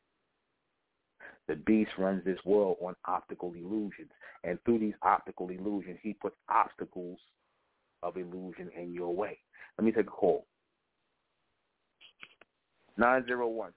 [1.48, 4.10] The beast runs this world on optical illusions.
[4.44, 7.18] And through these optical illusions, he puts obstacles
[8.02, 9.38] of illusion in your way.
[9.78, 10.46] Let me take a call.
[12.96, 13.72] 901.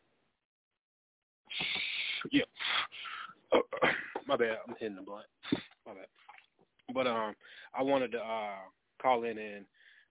[2.31, 2.43] Yeah.
[3.51, 3.59] Uh,
[4.27, 4.57] my bad.
[4.67, 5.25] I'm hitting the blunt.
[5.85, 6.07] My bad.
[6.93, 7.35] But um,
[7.73, 8.55] I wanted to uh
[9.01, 9.65] call in and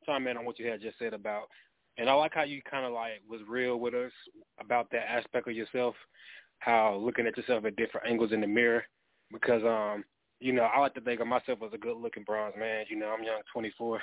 [0.08, 1.48] in on what you had just said about,
[1.98, 4.12] and I like how you kind of like was real with us
[4.60, 5.94] about that aspect of yourself,
[6.60, 8.84] how looking at yourself at different angles in the mirror,
[9.32, 10.04] because um,
[10.40, 12.86] you know, I like to think of myself as a good-looking bronze man.
[12.88, 14.00] You know, I'm young, 24,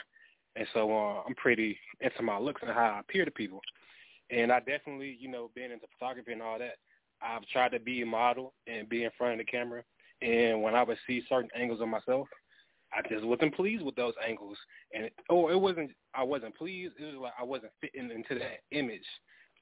[0.57, 3.61] and so uh, I'm pretty into my looks and how I appear to people.
[4.29, 6.75] And I definitely, you know, being into photography and all that,
[7.21, 9.83] I've tried to be a model and be in front of the camera.
[10.21, 12.27] And when I would see certain angles of myself,
[12.95, 14.57] I just wasn't pleased with those angles.
[14.93, 16.93] And or it wasn't I wasn't pleased.
[16.99, 19.05] It was like I wasn't fitting into that image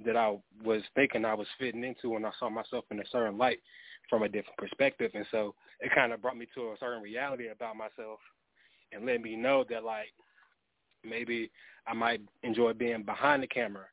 [0.06, 3.38] that I was thinking I was fitting into when I saw myself in a certain
[3.38, 3.60] light
[4.10, 5.12] from a different perspective.
[5.14, 8.20] And so it kind of brought me to a certain reality about myself
[8.92, 10.14] and let me know that like
[11.04, 11.52] maybe
[11.88, 13.86] I might enjoy being behind the camera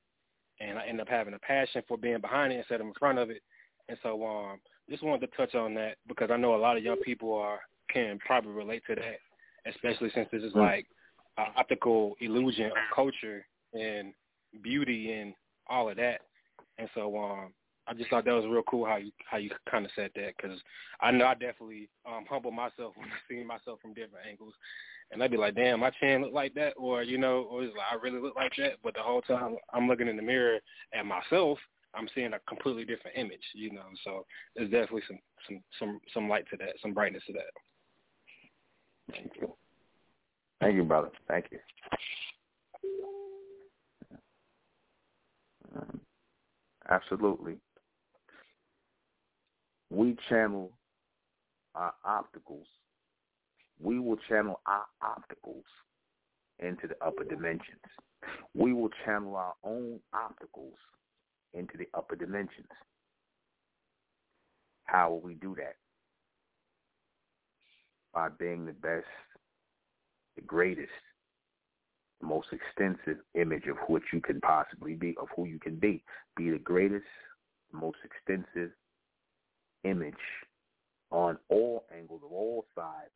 [0.60, 3.18] and I end up having a passion for being behind it instead of in front
[3.18, 3.42] of it.
[3.88, 4.60] And so um
[4.90, 7.60] just wanted to touch on that because I know a lot of young people are
[7.92, 9.18] can probably relate to that,
[9.66, 10.57] especially since this is mm.
[10.57, 10.87] like
[11.39, 14.12] an optical illusion of culture and
[14.62, 15.35] beauty and
[15.69, 16.20] all of that.
[16.78, 17.53] And so um
[17.87, 20.35] I just thought that was real cool how you how you kind of said that
[20.37, 20.59] because
[21.01, 24.55] I know I definitely um humble myself when I see myself from different angles,
[25.11, 27.77] and I'd be like, damn, my chin look like that, or you know, or it's
[27.77, 28.74] like I really look like that.
[28.82, 30.59] But the whole time I'm looking in the mirror
[30.95, 31.59] at myself,
[31.95, 33.87] I'm seeing a completely different image, you know.
[34.05, 34.24] So
[34.55, 35.19] there's definitely some
[35.49, 37.51] some some some light to that, some brightness to that.
[39.12, 39.53] Thank you.
[40.61, 41.11] Thank you, brother.
[41.28, 41.59] Thank you.
[45.77, 46.01] Um,
[46.91, 47.57] absolutely.
[49.91, 50.73] We channel
[51.74, 52.66] our opticals
[53.82, 55.65] we will channel our opticals
[56.59, 57.81] into the upper dimensions.
[58.55, 60.77] We will channel our own opticals
[61.55, 62.69] into the upper dimensions.
[64.85, 65.77] How will we do that?
[68.12, 69.07] By being the best,
[70.37, 70.89] the greatest,
[72.20, 76.03] the most extensive image of what you can possibly be, of who you can be.
[76.37, 77.05] Be the greatest,
[77.73, 78.73] most extensive
[79.85, 80.15] image
[81.11, 83.11] on all angles, of all sides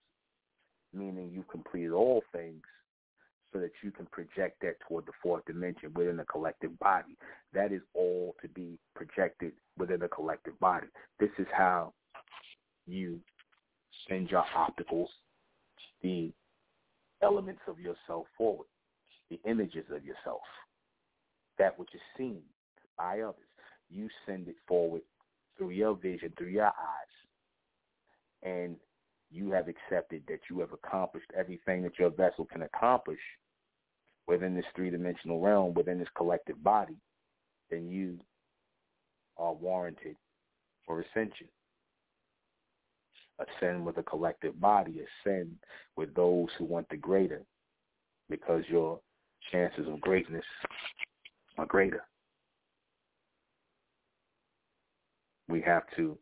[0.94, 2.62] meaning you've completed all things
[3.52, 7.16] so that you can project that toward the fourth dimension within the collective body.
[7.52, 10.86] That is all to be projected within the collective body.
[11.20, 11.92] This is how
[12.86, 13.20] you
[14.08, 15.08] send your opticals,
[16.02, 16.32] the
[17.22, 18.66] elements of yourself forward,
[19.30, 20.42] the images of yourself,
[21.58, 22.42] that which is seen
[22.98, 23.36] by others.
[23.90, 25.02] You send it forward
[25.56, 26.72] through your vision, through your eyes.
[28.42, 28.76] And
[29.30, 33.18] you have accepted that you have accomplished everything that your vessel can accomplish
[34.26, 36.96] within this three-dimensional realm, within this collective body,
[37.70, 38.18] then you
[39.36, 40.16] are warranted
[40.86, 41.48] for ascension.
[43.38, 45.50] Ascend with a collective body, ascend
[45.96, 47.42] with those who want the greater,
[48.30, 49.00] because your
[49.50, 50.44] chances of greatness
[51.58, 52.04] are greater.
[55.48, 56.16] We have to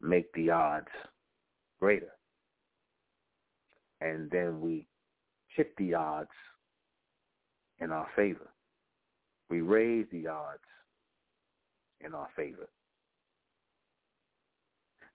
[0.00, 0.88] make the odds
[1.80, 2.12] greater.
[4.00, 4.86] And then we
[5.54, 6.30] tip the odds
[7.80, 8.48] in our favor.
[9.50, 10.60] We raise the odds
[12.00, 12.68] in our favor.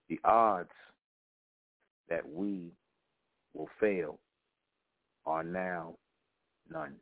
[0.10, 0.70] The odds
[2.10, 2.72] that we
[3.54, 4.20] will fail
[5.26, 5.96] are now
[6.70, 6.96] none.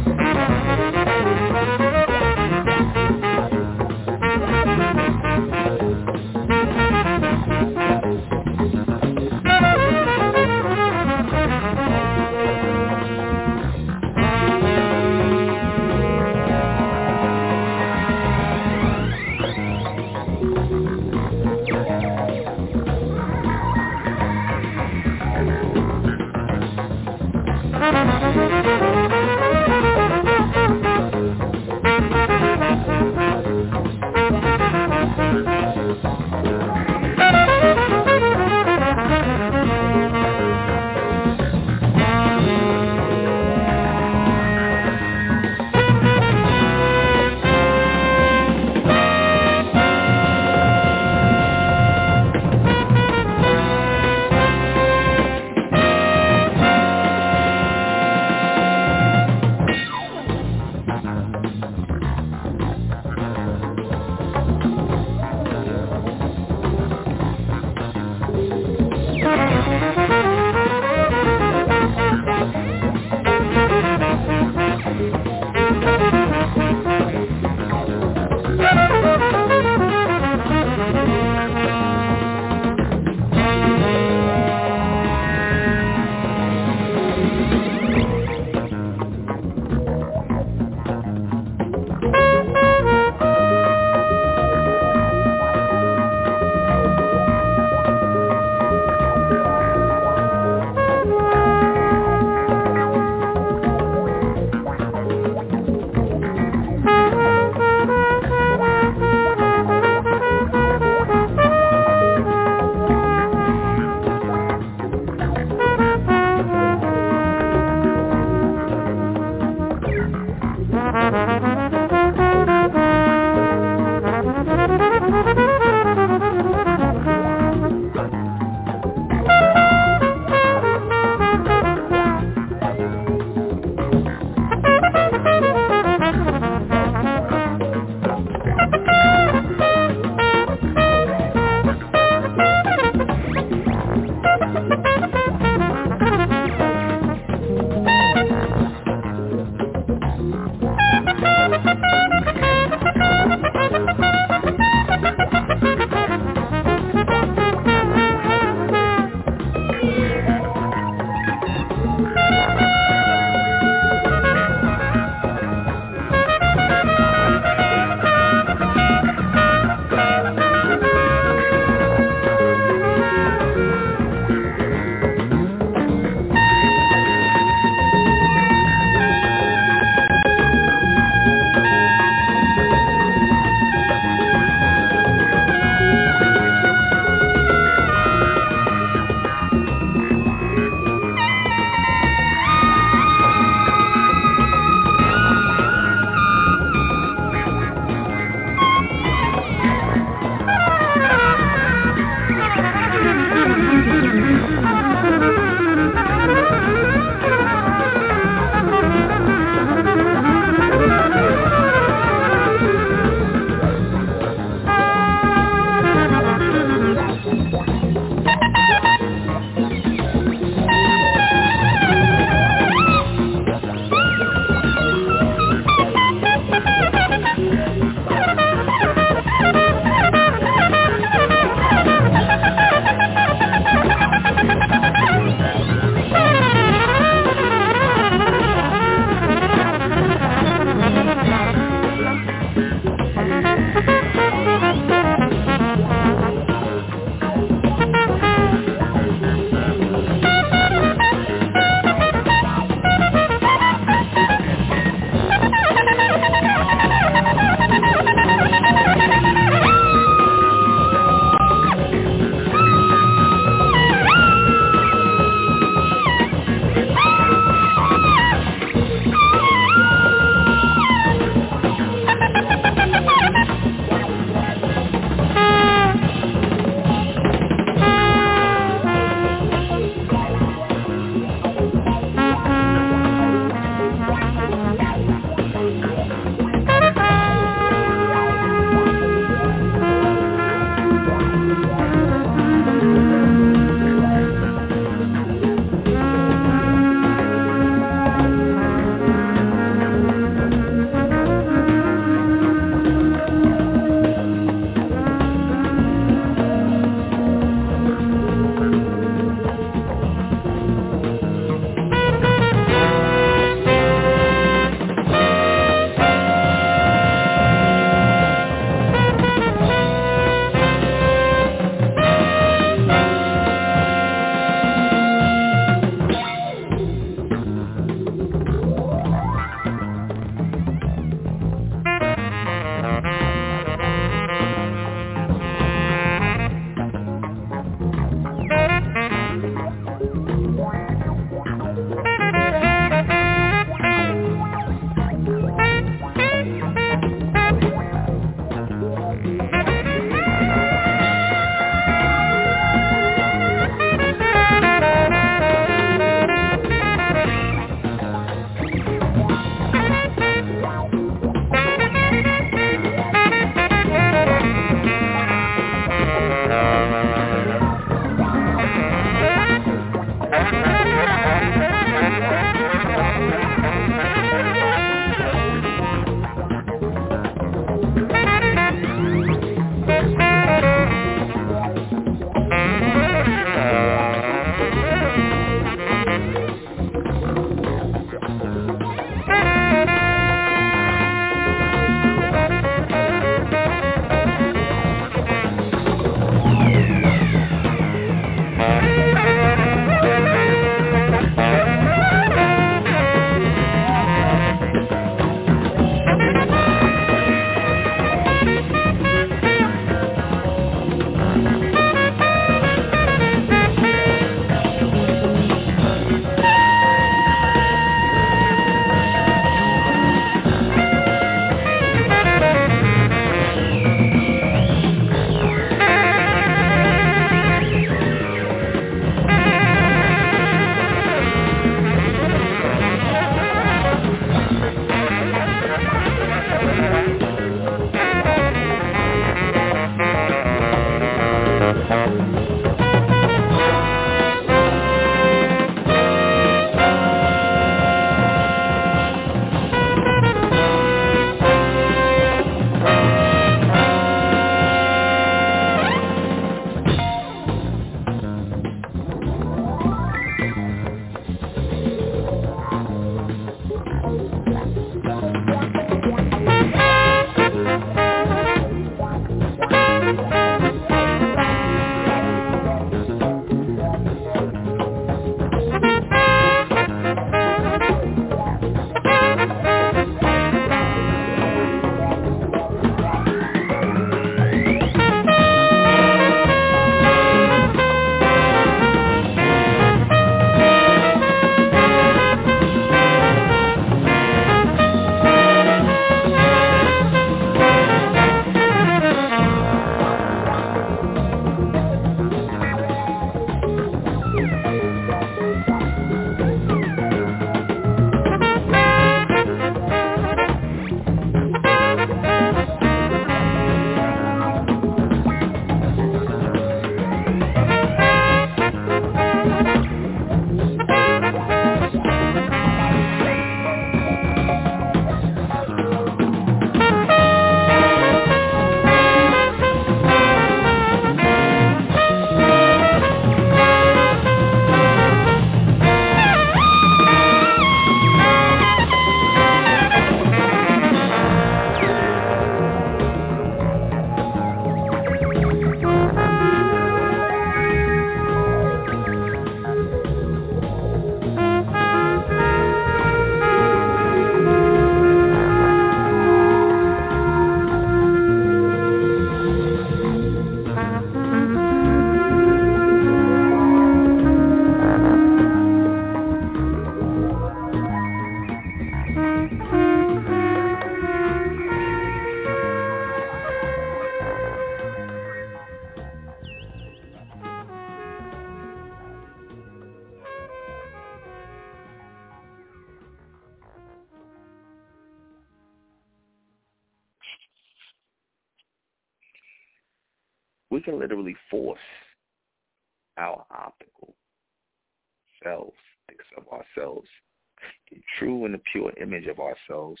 [599.52, 600.00] Ourselves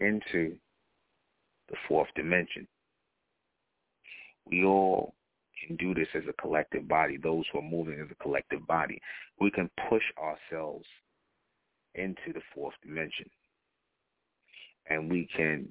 [0.00, 0.56] into
[1.68, 2.66] the fourth dimension.
[4.46, 5.14] We all
[5.66, 9.00] can do this as a collective body, those who are moving as a collective body.
[9.40, 10.86] We can push ourselves
[11.94, 13.28] into the fourth dimension.
[14.88, 15.68] And we can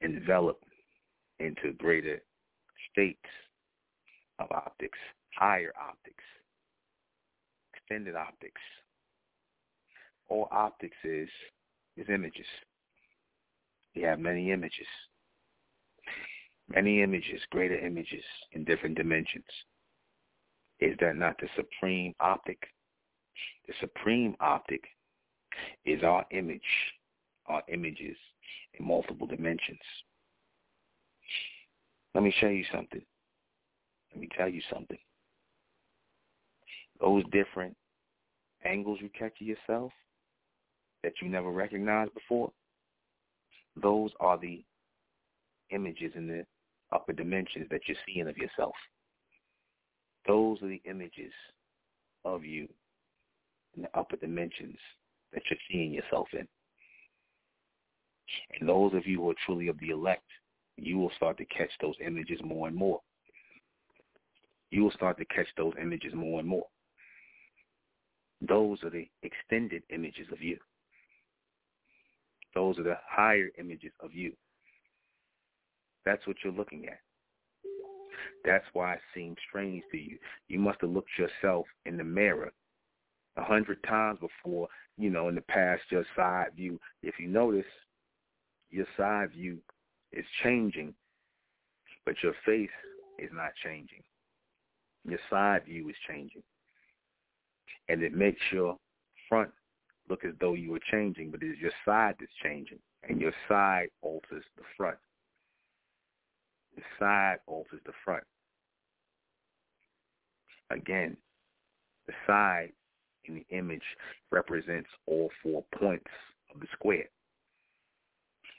[0.00, 0.58] envelop
[1.38, 2.20] into greater
[2.90, 3.18] states
[4.38, 4.98] of optics,
[5.34, 6.24] higher optics,
[7.74, 8.60] extended optics.
[10.28, 11.28] All optics is
[11.96, 12.46] is images.
[13.94, 14.86] We have many images.
[16.68, 19.44] Many images, greater images in different dimensions.
[20.80, 22.58] Is that not the supreme optic?
[23.66, 24.82] The supreme optic
[25.84, 26.60] is our image,
[27.46, 28.16] our images
[28.78, 29.78] in multiple dimensions.
[32.14, 33.02] Let me show you something.
[34.12, 34.98] Let me tell you something.
[37.00, 37.76] Those different
[38.64, 39.92] angles you catch of yourself
[41.06, 42.50] that you never recognized before,
[43.80, 44.64] those are the
[45.70, 46.44] images in the
[46.92, 48.74] upper dimensions that you're seeing of yourself.
[50.26, 51.32] Those are the images
[52.24, 52.66] of you
[53.76, 54.76] in the upper dimensions
[55.32, 56.48] that you're seeing yourself in.
[58.58, 60.26] And those of you who are truly of the elect,
[60.76, 63.00] you will start to catch those images more and more.
[64.72, 66.66] You will start to catch those images more and more.
[68.40, 70.58] Those are the extended images of you.
[72.56, 74.32] Those are the higher images of you.
[76.06, 77.00] That's what you're looking at.
[78.46, 80.16] That's why it seems strange to you.
[80.48, 82.50] You must have looked yourself in the mirror
[83.36, 86.80] a hundred times before, you know, in the past, your side view.
[87.02, 87.66] If you notice,
[88.70, 89.58] your side view
[90.12, 90.94] is changing,
[92.06, 92.70] but your face
[93.18, 94.02] is not changing.
[95.04, 96.42] Your side view is changing.
[97.90, 98.78] And it makes your
[99.28, 99.50] front
[100.08, 102.78] look as though you were changing, but it is your side that's changing.
[103.08, 104.96] And your side alters the front.
[106.76, 108.24] The side alters the front.
[110.70, 111.16] Again,
[112.06, 112.72] the side
[113.24, 113.82] in the image
[114.30, 116.10] represents all four points
[116.54, 117.08] of the square.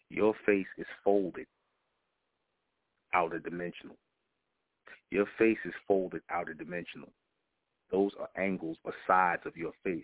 [0.09, 1.47] Your face is folded
[3.13, 3.97] outer dimensional.
[5.11, 7.09] Your face is folded outer dimensional.
[7.91, 10.03] Those are angles or sides of your face,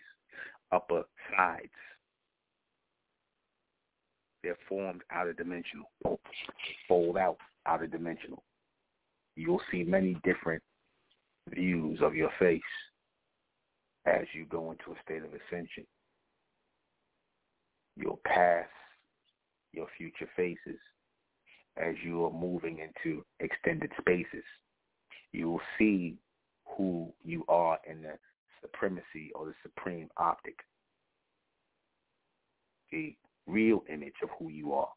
[0.72, 1.04] upper
[1.36, 1.70] sides.
[4.44, 5.90] They're formed out of dimensional.
[6.88, 8.44] Fold out out of dimensional.
[9.36, 10.62] You'll see many different
[11.50, 12.62] views of your face
[14.06, 15.86] as you go into a state of ascension.
[17.96, 18.70] Your past,
[19.72, 20.80] your future faces,
[21.78, 24.44] as you are moving into extended spaces.
[25.32, 26.16] You will see
[26.66, 28.18] who you are in the
[28.64, 30.56] supremacy or the supreme optic.
[32.92, 33.16] The
[33.46, 34.90] real image of who you are.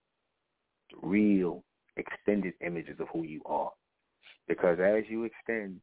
[0.90, 1.62] The real
[1.96, 3.72] extended images of who you are.
[4.48, 5.80] Because as you extend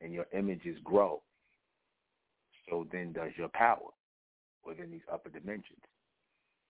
[0.00, 1.22] and your images grow,
[2.68, 3.90] so then does your power
[4.64, 5.80] within these upper dimensions.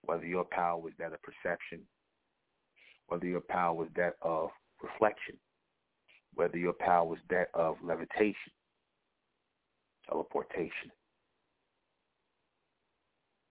[0.04, 1.80] Whether your power was that of perception,
[3.08, 4.50] whether your power was that of
[4.82, 5.36] reflection,
[6.34, 8.52] whether your power was that of levitation,
[10.10, 10.90] teleportation.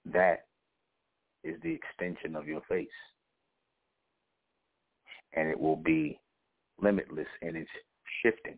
[0.06, 0.45] That
[1.44, 2.88] is the extension of your face.
[5.34, 6.19] And it will be
[6.81, 7.69] limitless in its
[8.22, 8.57] shifting.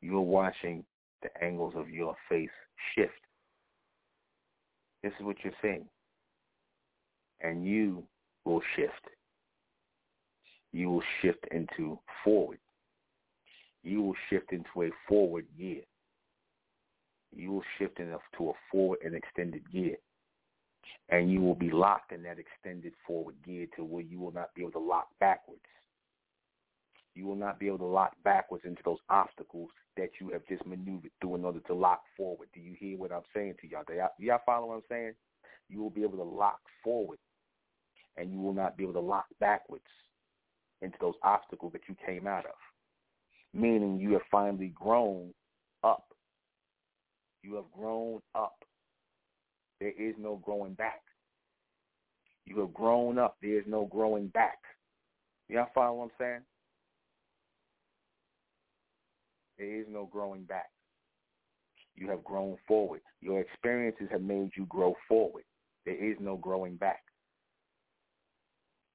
[0.00, 0.84] You're watching
[1.22, 2.50] the angles of your face
[2.94, 3.12] shift.
[5.02, 5.86] This is what you're seeing.
[7.40, 8.04] And you
[8.44, 8.92] will shift.
[10.72, 12.58] You will shift into forward.
[13.82, 15.82] You will shift into a forward gear.
[17.36, 19.96] You will shift into a forward and extended gear.
[21.08, 24.54] And you will be locked in that extended forward gear to where you will not
[24.54, 25.60] be able to lock backwards.
[27.14, 30.66] You will not be able to lock backwards into those obstacles that you have just
[30.66, 32.48] maneuvered through in order to lock forward.
[32.52, 33.84] Do you hear what I'm saying to y'all?
[33.86, 35.12] Do y'all, do y'all follow what I'm saying?
[35.68, 37.18] You will be able to lock forward,
[38.16, 39.84] and you will not be able to lock backwards
[40.82, 42.52] into those obstacles that you came out of.
[43.52, 45.32] Meaning you have finally grown
[45.84, 46.13] up.
[47.44, 48.56] You have grown up.
[49.78, 51.02] There is no growing back.
[52.46, 53.36] You have grown up.
[53.42, 54.58] There is no growing back.
[55.50, 56.40] Y'all follow what I'm saying?
[59.58, 60.70] There is no growing back.
[61.94, 63.02] You have grown forward.
[63.20, 65.44] Your experiences have made you grow forward.
[65.84, 67.02] There is no growing back.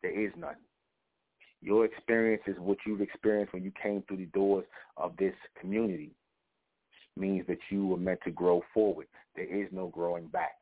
[0.02, 0.56] There is none.
[1.62, 4.66] Your experience is what you've experienced when you came through the doors
[4.98, 6.16] of this community
[7.18, 9.08] means that you were meant to grow forward.
[9.36, 10.56] There is no growing back.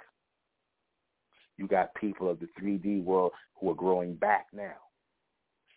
[1.57, 4.76] You got people of the 3D world who are growing back now.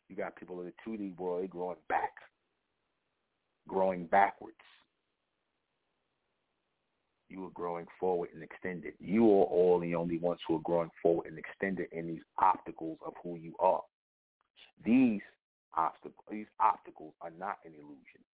[0.08, 2.10] You got people of the 2D world, growing back,
[3.68, 4.56] growing backwards.
[7.28, 8.94] You are growing forward and extended.
[8.98, 12.98] You are all the only ones who are growing forward and extended in these obstacles
[13.06, 13.82] of who you are.
[14.84, 15.20] These
[15.76, 18.24] obstacles, these obstacles are not an illusion.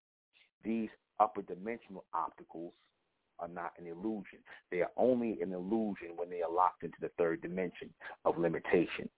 [0.64, 0.88] These
[1.20, 2.72] upper dimensional obstacles
[3.38, 4.38] are not an illusion.
[4.70, 7.90] They are only an illusion when they are locked into the third dimension
[8.24, 9.08] of limitation.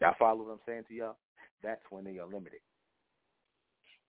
[0.00, 1.16] Y'all follow what I'm saying to y'all?
[1.62, 2.60] That's when they are limited.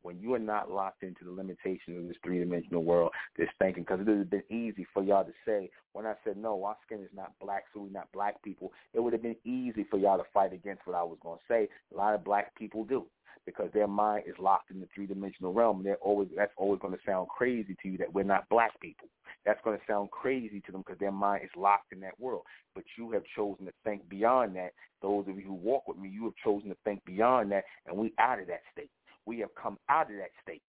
[0.01, 3.99] When you are not locked into the limitations of this three-dimensional world, this thinking, because
[3.99, 7.01] it would have been easy for y'all to say, when I said, no, our skin
[7.01, 10.17] is not black, so we're not black people, it would have been easy for y'all
[10.17, 11.67] to fight against what I was going to say.
[11.93, 13.05] A lot of black people do
[13.45, 15.77] because their mind is locked in the three dimensional realm.
[15.77, 18.80] And they're always that's always going to sound crazy to you that we're not black
[18.80, 19.07] people.
[19.45, 22.43] That's going to sound crazy to them because their mind is locked in that world.
[22.76, 24.73] But you have chosen to think beyond that.
[25.01, 27.97] Those of you who walk with me, you have chosen to think beyond that, and
[27.97, 28.91] we out of that state.
[29.30, 30.64] We have come out of that state.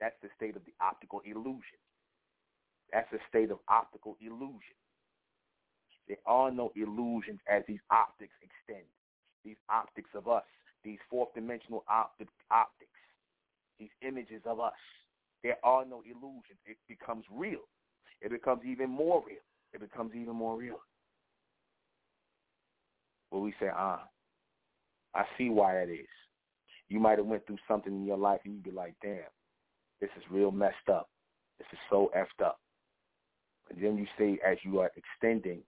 [0.00, 1.80] That's the state of the optical illusion.
[2.92, 4.76] That's the state of optical illusion.
[6.08, 8.84] There are no illusions as these optics extend.
[9.44, 10.44] These optics of us
[10.84, 12.32] these fourth dimensional optics,
[13.78, 14.72] these images of us.
[15.42, 16.58] There are no illusions.
[16.66, 17.60] It becomes real.
[18.20, 19.44] It becomes even more real.
[19.72, 20.80] It becomes even more real.
[23.30, 24.02] Well, we say, ah,
[25.14, 26.06] I see why that is.
[26.88, 29.20] You might have went through something in your life and you'd be like, damn,
[30.00, 31.08] this is real messed up.
[31.58, 32.60] This is so effed up.
[33.80, 35.60] Then you say, as you are extending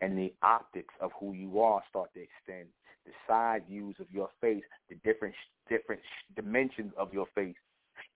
[0.00, 2.68] and the optics of who you are start to extend,
[3.04, 5.34] the side views of your face, the different
[5.68, 6.00] different
[6.34, 7.54] dimensions of your face.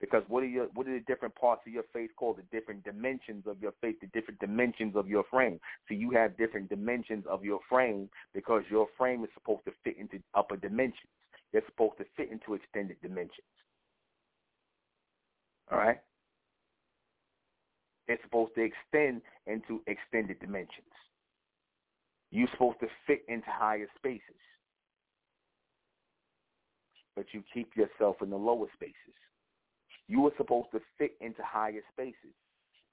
[0.00, 2.38] Because what are your what are the different parts of your face called?
[2.38, 5.60] The different dimensions of your face, the different dimensions of your frame.
[5.88, 9.96] So you have different dimensions of your frame because your frame is supposed to fit
[9.98, 11.10] into upper dimensions.
[11.52, 13.46] They're supposed to fit into extended dimensions.
[15.70, 16.00] All right?
[18.08, 20.86] It's supposed to extend into extended dimensions.
[22.30, 24.40] You're supposed to fit into higher spaces
[27.20, 28.94] but you keep yourself in the lower spaces.
[30.08, 32.34] You were supposed to fit into higher spaces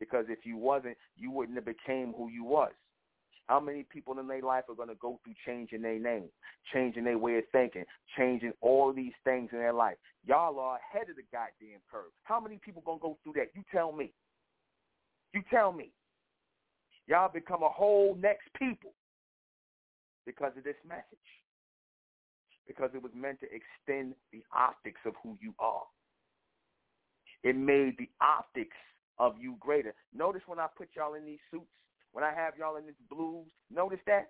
[0.02, 2.72] because if you wasn't, you wouldn't have became who you was.
[3.48, 6.30] How many people in their life are going to go through changing their name,
[6.74, 7.86] changing their way of thinking,
[8.18, 9.96] changing all these things in their life?
[10.26, 12.12] Y'all are ahead of the goddamn curve.
[12.24, 13.52] How many people going to go through that?
[13.56, 14.12] You tell me.
[15.34, 15.92] You tell me.
[17.08, 18.92] Y'all become a whole next people
[20.26, 21.04] because of this message
[22.68, 25.84] because it was meant to extend the optics of who you are.
[27.44, 28.76] It made the optics
[29.20, 29.94] of you greater.
[30.14, 31.66] Notice when I put y'all in these suits,
[32.14, 34.28] when I have y'all in this blues, notice that?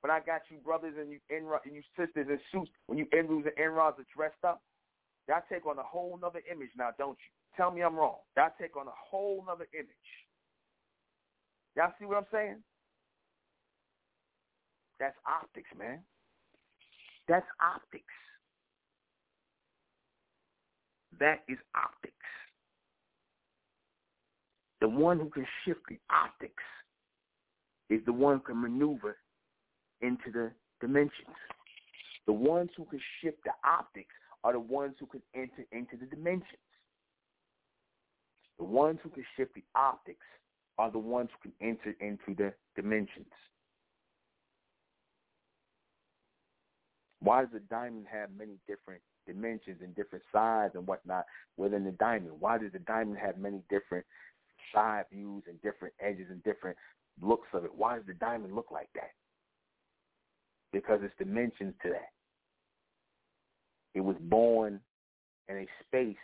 [0.00, 3.46] When I got you brothers and you and you sisters in suits, when you Enrus
[3.46, 4.62] and Enrods are dressed up,
[5.28, 7.30] that take on a whole nother image now, don't you?
[7.56, 8.16] Tell me I'm wrong.
[8.36, 9.88] That take on a whole nother image.
[11.76, 12.62] Y'all see what I'm saying?
[15.00, 16.00] That's optics, man.
[17.28, 18.04] That's optics.
[21.18, 22.14] That is optics.
[24.80, 26.62] The one who can shift the optics
[27.90, 29.16] is the one who can maneuver
[30.00, 30.50] into the
[30.80, 31.36] dimensions.
[32.26, 34.14] The ones who can shift the optics
[34.44, 36.58] are the ones who can enter into the dimensions.
[38.58, 40.24] The ones who can shift the optics
[40.78, 43.26] are the ones who can enter into the dimensions.
[47.20, 51.24] Why does a diamond have many different dimensions and different sides and whatnot
[51.56, 52.32] within the diamond?
[52.38, 54.04] Why does the diamond have many different
[54.72, 56.76] side views and different edges and different
[57.20, 57.70] looks of it?
[57.74, 59.12] Why does the diamond look like that?
[60.72, 62.10] Because it's dimensions to that.
[63.94, 64.80] It was born
[65.48, 66.16] in a space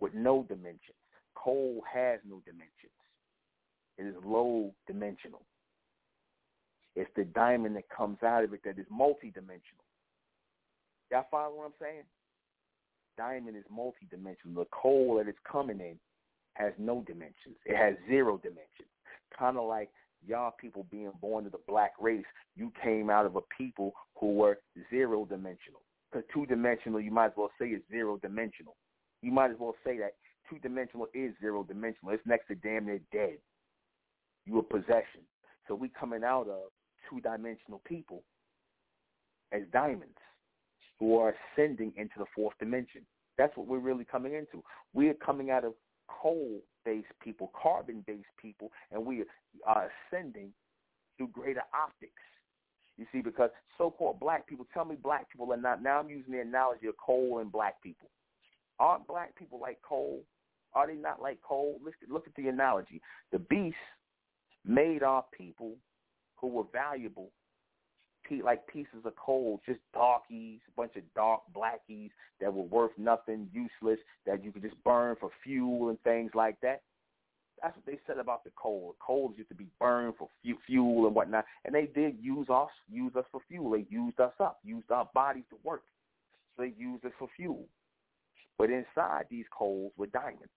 [0.00, 0.96] with no dimensions.
[1.34, 2.92] Coal has no dimensions.
[3.98, 5.42] It is low dimensional.
[6.96, 9.84] It's the diamond that comes out of it that is multidimensional.
[11.10, 12.02] Y'all follow what I'm saying?
[13.16, 14.54] Diamond is multidimensional.
[14.56, 15.96] The coal that it's coming in
[16.54, 17.56] has no dimensions.
[17.66, 18.88] It has zero dimensions.
[19.36, 19.90] Kind of like
[20.26, 22.24] y'all people being born to the black race.
[22.56, 24.58] You came out of a people who were
[24.90, 25.82] zero dimensional.
[26.10, 28.76] Because two dimensional, you might as well say is zero dimensional.
[29.22, 30.14] You might as well say that
[30.48, 32.14] two dimensional is zero dimensional.
[32.14, 33.38] It's next to damn near dead.
[34.46, 35.22] You a possession.
[35.66, 36.70] So we coming out of
[37.08, 38.22] two dimensional people
[39.52, 40.18] as diamonds.
[41.00, 43.02] who are ascending into the fourth dimension.
[43.36, 44.62] That's what we're really coming into.
[44.92, 45.74] We are coming out of
[46.84, 49.24] coal-based people, carbon-based people, and we
[49.66, 50.50] are ascending
[51.16, 52.12] through greater optics.
[52.96, 56.32] You see, because so-called black people, tell me black people are not, now I'm using
[56.32, 58.08] the analogy of coal and black people.
[58.78, 60.20] Aren't black people like coal?
[60.74, 61.78] Are they not like coal?
[61.84, 63.00] Look, look at the analogy.
[63.32, 63.76] The beast
[64.64, 65.72] made our people
[66.36, 67.30] who were valuable
[68.44, 72.10] like pieces of coal, just darkies, a bunch of dark blackies
[72.40, 76.60] that were worth nothing, useless, that you could just burn for fuel and things like
[76.60, 76.82] that.
[77.62, 78.96] That's what they said about the coal.
[79.04, 80.28] Coal used to be burned for
[80.66, 83.70] fuel and whatnot, and they did use us, use us for fuel.
[83.70, 85.82] They used us up, used our bodies to work.
[86.56, 87.64] So they used us for fuel.
[88.58, 90.48] But inside these coals were diamonds.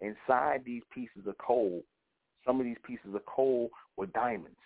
[0.00, 1.82] Inside these pieces of coal,
[2.46, 4.56] some of these pieces of coal were diamonds,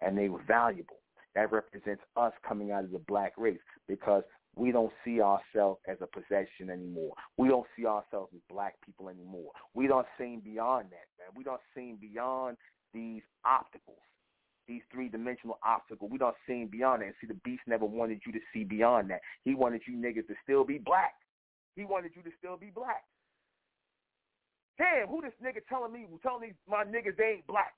[0.00, 0.98] and they were valuable
[1.36, 4.24] that represents us coming out of the black race because
[4.56, 7.12] we don't see ourselves as a possession anymore.
[7.36, 9.52] We don't see ourselves as black people anymore.
[9.74, 11.28] We don't see beyond that, man.
[11.36, 12.56] We don't see beyond
[12.94, 14.00] these obstacles,
[14.66, 16.10] these three-dimensional obstacles.
[16.10, 17.06] We don't see beyond that.
[17.06, 19.20] And see, the beast never wanted you to see beyond that.
[19.44, 21.12] He wanted you niggas to still be black.
[21.76, 23.04] He wanted you to still be black.
[24.78, 27.74] Damn, who this nigga telling me, telling me my niggas they ain't black?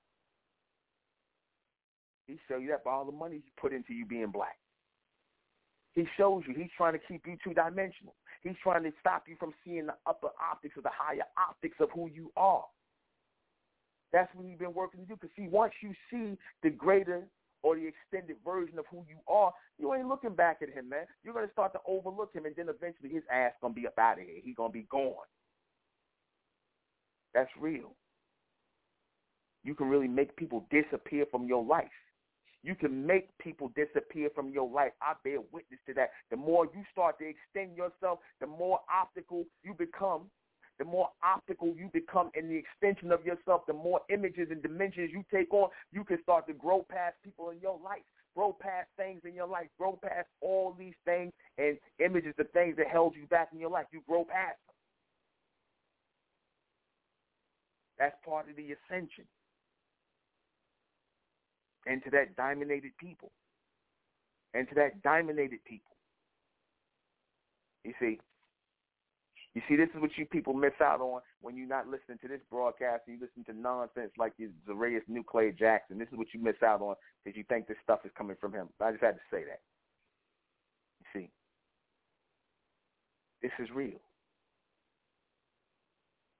[2.28, 4.58] He show you that by all the money he put into you being black.
[5.94, 8.14] He shows you he's trying to keep you two dimensional.
[8.42, 11.88] He's trying to stop you from seeing the upper optics or the higher optics of
[11.92, 12.64] who you are.
[14.12, 15.14] That's what he's been working to do.
[15.14, 17.24] Because see, once you see the greater
[17.62, 21.06] or the extended version of who you are, you ain't looking back at him, man.
[21.24, 24.20] You're gonna start to overlook him, and then eventually his ass gonna be up out
[24.20, 24.40] of here.
[24.44, 25.26] He's gonna be gone.
[27.34, 27.94] That's real.
[29.64, 31.88] You can really make people disappear from your life.
[32.68, 34.92] You can make people disappear from your life.
[35.00, 36.10] I bear witness to that.
[36.30, 40.28] The more you start to extend yourself, the more optical you become.
[40.78, 45.08] The more optical you become in the extension of yourself, the more images and dimensions
[45.14, 48.04] you take on, you can start to grow past people in your life,
[48.36, 52.76] grow past things in your life, grow past all these things and images of things
[52.76, 53.86] that held you back in your life.
[53.94, 54.74] You grow past them.
[57.98, 59.24] That's part of the ascension
[61.88, 63.32] and to that dominated people.
[64.54, 65.96] And to that dominated people.
[67.84, 68.18] You see,
[69.54, 72.28] you see, this is what you people miss out on when you're not listening to
[72.28, 75.98] this broadcast and you listen to nonsense like this Zarius Nuclear Jackson.
[75.98, 76.94] This is what you miss out on
[77.24, 78.68] because you think this stuff is coming from him.
[78.80, 79.60] I just had to say that.
[81.00, 81.30] You see,
[83.42, 84.00] this is real.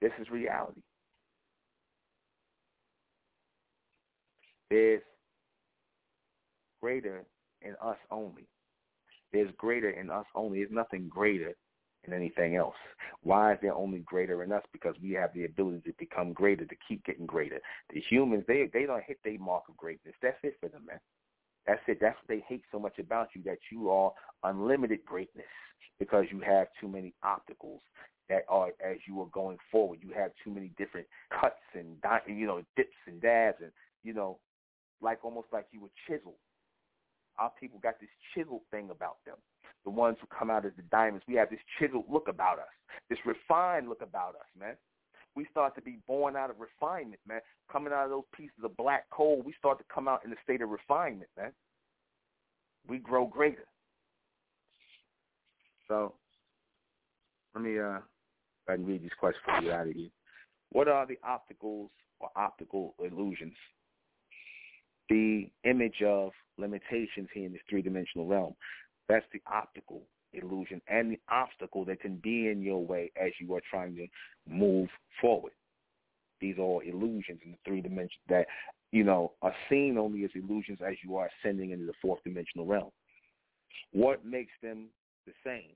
[0.01, 0.83] This is reality.
[4.71, 5.03] There's
[6.81, 7.25] greater
[7.63, 8.47] in us only.
[9.33, 10.59] There's greater in us only.
[10.59, 11.55] There's nothing greater
[12.05, 12.77] in anything else.
[13.23, 14.63] Why is there only greater in us?
[14.73, 17.61] Because we have the ability to become greater, to keep getting greater.
[17.93, 20.15] The humans, they they don't hit their mark of greatness.
[20.23, 21.01] That's it for them, man.
[21.67, 21.99] That's it.
[22.01, 24.13] That's what they hate so much about you, that you are
[24.45, 25.45] unlimited greatness
[25.99, 27.81] because you have too many obstacles
[28.29, 29.99] that are as you are going forward.
[30.03, 31.07] You have too many different
[31.39, 31.97] cuts and
[32.27, 33.73] you know dips and dabs and
[34.03, 34.39] you know
[35.01, 36.35] like almost like you were chiseled
[37.39, 39.37] our people got this chiseled thing about them.
[39.85, 42.67] The ones who come out as the diamonds, we have this chiseled look about us,
[43.09, 44.75] this refined look about us, man.
[45.37, 47.41] We start to be born out of refinement, man.
[47.71, 50.37] Coming out of those pieces of black coal, we start to come out in a
[50.43, 51.53] state of refinement, man.
[52.89, 53.67] We grow greater.
[55.87, 56.15] So,
[57.55, 58.01] let me uh,
[58.69, 60.11] I and read these questions for you out of here.
[60.71, 61.89] What are the opticals
[62.21, 63.55] or optical illusions?
[65.09, 68.55] The image of limitations here in this three-dimensional realm.
[69.09, 70.03] That's the optical
[70.35, 74.07] illusion and the obstacle that can be in your way as you are trying to
[74.47, 74.89] move
[75.21, 75.53] forward.
[76.41, 78.47] These are all illusions in the three dimensions that,
[78.93, 82.67] you know, are seen only as illusions as you are ascending into the fourth dimensional
[82.67, 82.91] realm.
[83.93, 84.89] What makes them
[85.27, 85.73] the same?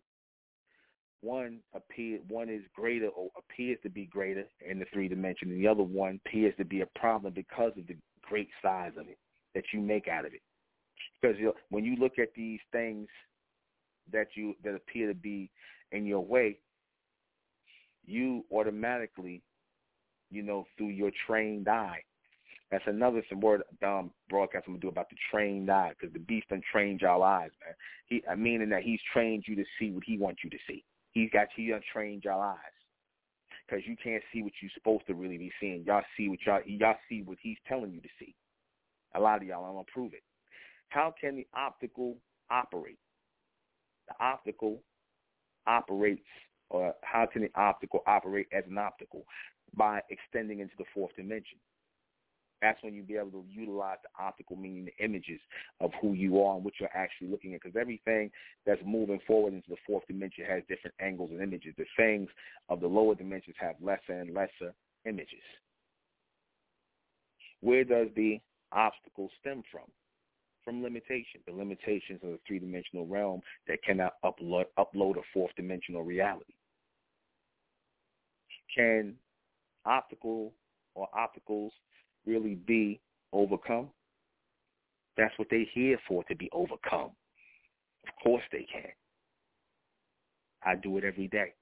[1.23, 5.61] One appear one is greater or appears to be greater in the three dimension, and
[5.61, 7.97] the other one appears to be a problem because of the
[8.33, 9.19] great size of it
[9.55, 10.41] that you make out of it.
[11.21, 13.07] Because you know, when you look at these things
[14.11, 15.51] that you that appear to be
[15.93, 16.59] in your way,
[18.07, 19.43] you automatically,
[20.31, 22.03] you know, through your trained eye.
[22.71, 26.21] That's another some word um, broadcast I'm gonna do about the trained eye because the
[26.21, 27.75] beast done trained y'all eyes, man.
[28.07, 30.83] He, I meaning that he's trained you to see what he wants you to see.
[31.13, 32.72] He's got he done trained y'all eyes
[33.73, 35.85] because you can't see what you're supposed to really be seeing.
[35.86, 38.35] Y'all see what y'all y'all see what he's telling you to see.
[39.15, 40.23] A lot of y'all, I'm gonna prove it.
[40.89, 42.16] How can the optical
[42.51, 42.99] operate?
[44.09, 44.82] The optical
[45.66, 46.27] operates,
[46.70, 49.24] or how can the optical operate as an optical?
[49.74, 51.59] By extending into the fourth dimension.
[52.63, 55.41] That's when you'll be able to utilize the optical, meaning the images
[55.81, 57.61] of who you are and what you're actually looking at.
[57.63, 58.31] Because everything
[58.65, 61.75] that's moving forward into the fourth dimension has different angles and images.
[61.77, 62.31] The things
[62.69, 64.73] of the lower dimensions have lesser and lesser
[65.05, 65.43] images.
[67.61, 68.39] Where does the
[68.71, 69.91] obstacle stem from?
[70.65, 71.41] From limitation.
[71.47, 76.55] The limitations of the three-dimensional realm that cannot upload, upload a fourth-dimensional reality.
[78.77, 79.17] Can
[79.85, 80.53] optical
[80.95, 81.71] or opticals
[82.27, 83.01] really be
[83.32, 83.89] overcome?
[85.16, 87.11] That's what they're here for, to be overcome.
[88.07, 88.90] Of course they can.
[90.65, 91.53] I do it every day.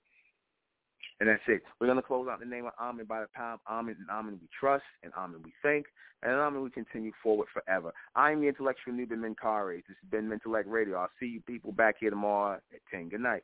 [1.21, 1.63] And that's it.
[1.79, 4.09] We're going to close out the name of Amen by the power of Amen and
[4.11, 5.87] Amen we trust and Amen we thank
[6.23, 7.93] and Amen we continue forward forever.
[8.15, 9.87] I am the intellectual Nuben Menkarayzz.
[9.87, 10.97] This has been Mentellect Radio.
[10.97, 13.11] I'll see you people back here tomorrow at 10.
[13.11, 13.43] Good night.